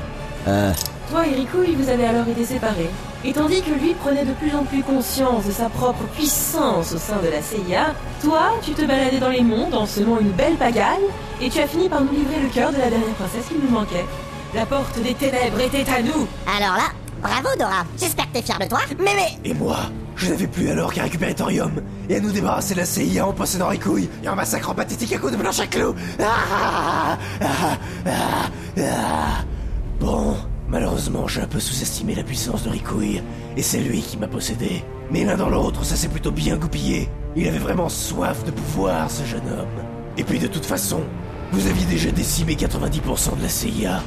Euh. 0.49 0.73
Toi 1.11 1.27
et 1.27 1.35
Ricouille, 1.35 1.75
vous 1.75 1.90
avez 1.90 2.07
alors 2.07 2.27
été 2.27 2.45
séparés. 2.45 2.88
Et 3.25 3.33
tandis 3.33 3.62
que 3.62 3.71
lui 3.71 3.93
prenait 3.95 4.25
de 4.25 4.33
plus 4.33 4.55
en 4.55 4.64
plus 4.64 4.83
conscience 4.83 5.45
de 5.45 5.51
sa 5.51 5.69
propre 5.69 6.05
puissance 6.14 6.93
au 6.93 6.99
sein 6.99 7.17
de 7.23 7.29
la 7.29 7.43
CIA, 7.43 7.95
toi, 8.23 8.53
tu 8.62 8.73
te 8.73 8.85
baladais 8.85 9.19
dans 9.19 9.29
les 9.29 9.43
mondes 9.43 9.75
en 9.75 9.87
semant 9.87 10.19
une 10.19 10.31
belle 10.31 10.57
pagaille, 10.57 11.05
et 11.40 11.51
tu 11.51 11.61
as 11.61 11.67
fini 11.67 11.88
par 11.88 12.01
nous 12.01 12.12
livrer 12.12 12.40
le 12.43 12.49
cœur 12.49 12.71
de 12.73 12.79
la 12.79 12.88
dernière 12.88 13.14
princesse 13.14 13.47
qui 13.49 13.55
nous 13.62 13.71
manquait. 13.71 14.05
La 14.55 14.64
porte 14.64 14.99
des 15.03 15.14
ténèbres 15.14 15.61
était 15.61 15.90
à 15.90 16.01
nous 16.01 16.27
Alors 16.57 16.77
là, 16.77 16.93
bravo 17.21 17.49
Dora. 17.59 17.85
J'espère 17.99 18.27
que 18.29 18.38
t'es 18.38 18.43
fier 18.43 18.59
de 18.59 18.67
toi. 18.67 18.81
Mais 18.99 19.14
mais... 19.14 19.51
Et 19.51 19.55
moi? 19.55 19.77
Je 20.16 20.31
n'avais 20.31 20.46
plus 20.46 20.68
alors 20.68 20.92
qu'à 20.92 21.03
récupérer 21.03 21.35
Thorium 21.35 21.83
et 22.09 22.16
à 22.16 22.20
nous 22.20 22.33
débarrasser 22.33 22.74
de 22.74 22.81
la 22.81 22.87
CIA 22.87 23.27
en 23.27 23.33
possédant 23.33 23.68
Ricouille 23.68 24.09
et 24.22 24.29
en 24.29 24.37
massacrant 24.37 24.74
pathétique 24.74 25.12
à 25.12 25.18
coups 25.18 25.33
de 25.33 25.38
planche 25.38 25.61
à 25.61 25.66
clous. 25.66 25.94
Ah, 26.20 27.18
ah, 27.40 27.79
ah. 28.79 29.44
Bon, 30.00 30.37
malheureusement, 30.68 31.27
j'ai 31.27 31.40
un 31.40 31.46
peu 31.46 31.61
sous-estimé 31.61 32.14
la 32.14 32.22
puissance 32.22 32.64
de 32.64 32.70
Ricouille 32.70 33.22
et 33.57 33.62
c'est 33.62 33.81
lui 33.81 34.03
qui 34.03 34.16
m'a 34.16 34.29
possédé. 34.29 34.85
Mais 35.11 35.24
l'un 35.24 35.37
dans 35.37 35.50
l'autre, 35.50 35.85
ça 35.85 35.96
s'est 35.96 36.09
plutôt 36.09 36.31
bien 36.31 36.57
goupillé. 36.57 37.09
Il 37.37 37.48
avait 37.48 37.59
vraiment 37.59 37.88
soif 37.88 38.44
de 38.44 38.50
pouvoir, 38.50 39.11
ce 39.11 39.24
jeune 39.24 39.48
homme. 39.48 39.85
Et 40.16 40.24
puis 40.24 40.38
de 40.38 40.46
toute 40.46 40.64
façon, 40.64 41.00
vous 41.53 41.66
aviez 41.66 41.87
déjà 41.87 42.11
décimé 42.11 42.55
90% 42.55 43.37
de 43.37 43.42
la 43.42 43.48
CIA. 43.48 44.03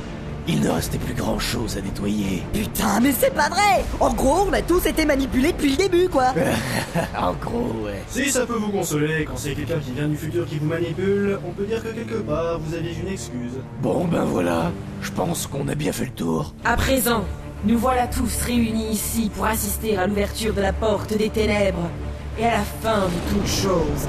Il 0.49 0.61
ne 0.61 0.69
restait 0.69 0.97
plus 0.97 1.13
grand 1.13 1.39
chose 1.39 1.75
à 1.77 1.81
nettoyer. 1.81 2.41
Putain, 2.53 3.01
mais 3.01 3.11
c'est 3.11 3.33
pas 3.33 3.49
vrai 3.49 3.83
En 3.99 4.13
gros, 4.13 4.47
on 4.49 4.53
a 4.53 4.61
tous 4.61 4.85
été 4.85 5.05
manipulés 5.05 5.51
depuis 5.51 5.71
le 5.71 5.75
début, 5.75 6.07
quoi 6.07 6.33
En 7.19 7.33
gros, 7.33 7.83
ouais. 7.83 8.01
Si 8.07 8.29
ça 8.31 8.45
peut 8.45 8.53
vous 8.53 8.71
consoler, 8.71 9.25
quand 9.25 9.35
c'est 9.35 9.53
quelqu'un 9.55 9.79
qui 9.79 9.91
vient 9.91 10.07
du 10.07 10.15
futur 10.15 10.45
qui 10.45 10.57
vous 10.59 10.67
manipule, 10.67 11.37
on 11.45 11.51
peut 11.51 11.65
dire 11.65 11.83
que 11.83 11.89
quelque 11.89 12.19
part, 12.21 12.59
vous 12.59 12.73
aviez 12.73 12.95
une 12.95 13.09
excuse. 13.11 13.59
Bon 13.81 14.05
ben 14.05 14.23
voilà, 14.23 14.71
je 15.01 15.11
pense 15.11 15.47
qu'on 15.47 15.67
a 15.67 15.75
bien 15.75 15.91
fait 15.91 16.05
le 16.05 16.11
tour. 16.11 16.53
À 16.63 16.77
présent, 16.77 17.25
nous 17.65 17.77
voilà 17.77 18.07
tous 18.07 18.41
réunis 18.45 18.91
ici 18.91 19.29
pour 19.35 19.45
assister 19.45 19.97
à 19.97 20.07
l'ouverture 20.07 20.53
de 20.53 20.61
la 20.61 20.71
porte 20.71 21.15
des 21.17 21.29
ténèbres 21.29 21.89
et 22.39 22.45
à 22.45 22.51
la 22.51 22.63
fin 22.81 23.01
de 23.01 23.33
toute 23.33 23.47
chose. 23.47 24.07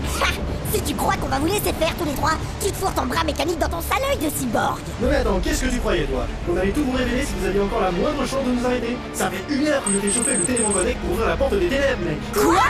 Si 0.73 0.83
tu 0.83 0.95
crois 0.95 1.15
qu'on 1.17 1.29
va 1.29 1.39
vous 1.39 1.47
laisser 1.47 1.73
faire 1.73 1.95
tous 1.99 2.05
les 2.05 2.13
trois, 2.15 2.33
tu 2.63 2.71
te 2.71 2.77
fourres 2.77 2.93
ton 2.95 3.07
bras 3.07 3.25
mécanique 3.25 3.59
dans 3.59 3.69
ton 3.69 3.81
sale 3.81 4.03
œil 4.11 4.19
de 4.19 4.31
cyborg. 4.35 4.79
Non 5.01 5.09
mais 5.09 5.17
attends, 5.17 5.41
qu'est-ce 5.41 5.65
que 5.65 5.71
tu 5.71 5.79
croyais 5.79 6.05
toi 6.05 6.27
Qu'on 6.47 6.57
allait 6.57 6.73
tout 6.73 6.85
vous 6.85 6.97
révéler 6.97 7.25
si 7.25 7.33
vous 7.41 7.47
aviez 7.47 7.61
encore 7.61 7.81
la 7.81 7.91
moindre 7.91 8.27
chance 8.27 8.45
de 8.45 8.51
nous 8.53 8.67
arrêter. 8.67 8.97
Ça 9.15 9.31
fait 9.31 9.55
une 9.55 9.67
heure 9.67 9.83
que 9.85 9.93
je 9.93 9.99
t'ai 9.99 10.11
chauffé 10.11 10.37
le 10.37 10.45
téléphone 10.45 10.73
connect 10.73 11.01
pour 11.01 11.13
ouvrir 11.13 11.27
la 11.29 11.37
porte 11.37 11.59
des 11.59 11.69
ténèbres, 11.69 12.05
mec. 12.05 12.19
Quoi 12.35 12.63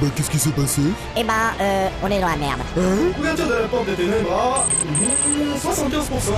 Bah, 0.00 0.06
qu'est-ce 0.14 0.30
qui 0.30 0.38
s'est 0.38 0.50
passé 0.50 0.82
Eh 1.16 1.24
ben, 1.24 1.32
euh, 1.58 1.88
on 2.02 2.10
est 2.10 2.20
dans 2.20 2.28
la 2.28 2.36
merde. 2.36 2.60
Hein 2.76 2.96
Ouverture 3.18 3.46
de 3.46 3.54
la 3.54 3.66
porte 3.68 3.86
des 3.86 3.94
ténèbres 3.94 4.30
à 4.32 4.66
75%. 5.66 6.32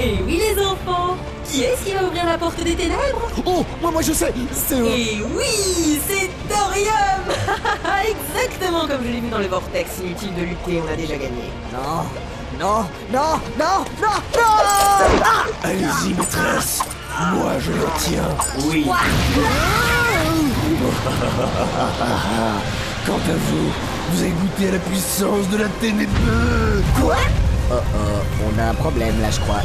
Et 0.00 0.18
oui 0.26 0.40
les 0.40 0.58
enfants 0.60 1.16
Qui 1.44 1.62
est-ce 1.62 1.84
qui 1.84 1.92
va 1.92 2.02
ouvrir 2.04 2.26
la 2.26 2.36
porte 2.36 2.60
des 2.62 2.74
ténèbres 2.74 3.30
Oh, 3.46 3.64
moi, 3.80 3.92
moi 3.92 4.02
je 4.02 4.12
sais, 4.12 4.34
c'est... 4.52 4.78
Et 4.78 5.18
oui, 5.36 6.00
c'est 6.08 6.28
Thorium 6.48 7.22
Exactement 8.08 8.86
comme 8.88 9.04
je 9.04 9.08
l'ai 9.12 9.20
vu 9.20 9.28
dans 9.28 9.38
le 9.38 9.46
vortex, 9.46 9.98
inutile 10.02 10.34
de 10.34 10.40
lutter, 10.42 10.82
on 10.84 10.88
a 10.92 10.96
déjà 10.96 11.14
gagné. 11.14 11.52
Non, 11.72 12.02
non, 12.58 12.84
non, 13.12 13.38
non, 13.58 13.84
non, 14.00 14.18
non 14.34 14.56
Ah 15.22 15.44
Allez-y, 15.62 16.14
maîtresse. 16.14 16.80
Moi, 17.32 17.52
je 17.60 17.70
le 17.70 17.86
tiens. 17.98 18.36
Oui. 18.68 18.86
Quant 23.06 23.14
à 23.14 23.36
vous, 23.36 23.72
vous 24.10 24.20
avez 24.22 24.30
goûté 24.32 24.68
à 24.68 24.72
la 24.72 24.78
puissance 24.78 25.48
de 25.50 25.56
la 25.58 25.68
ténébreuse. 25.80 26.82
Quoi? 27.00 27.16
Oh 27.70 27.74
oh, 27.74 28.20
on 28.46 28.58
a 28.58 28.70
un 28.70 28.74
problème 28.74 29.20
là, 29.20 29.30
je 29.30 29.40
crois. 29.40 29.62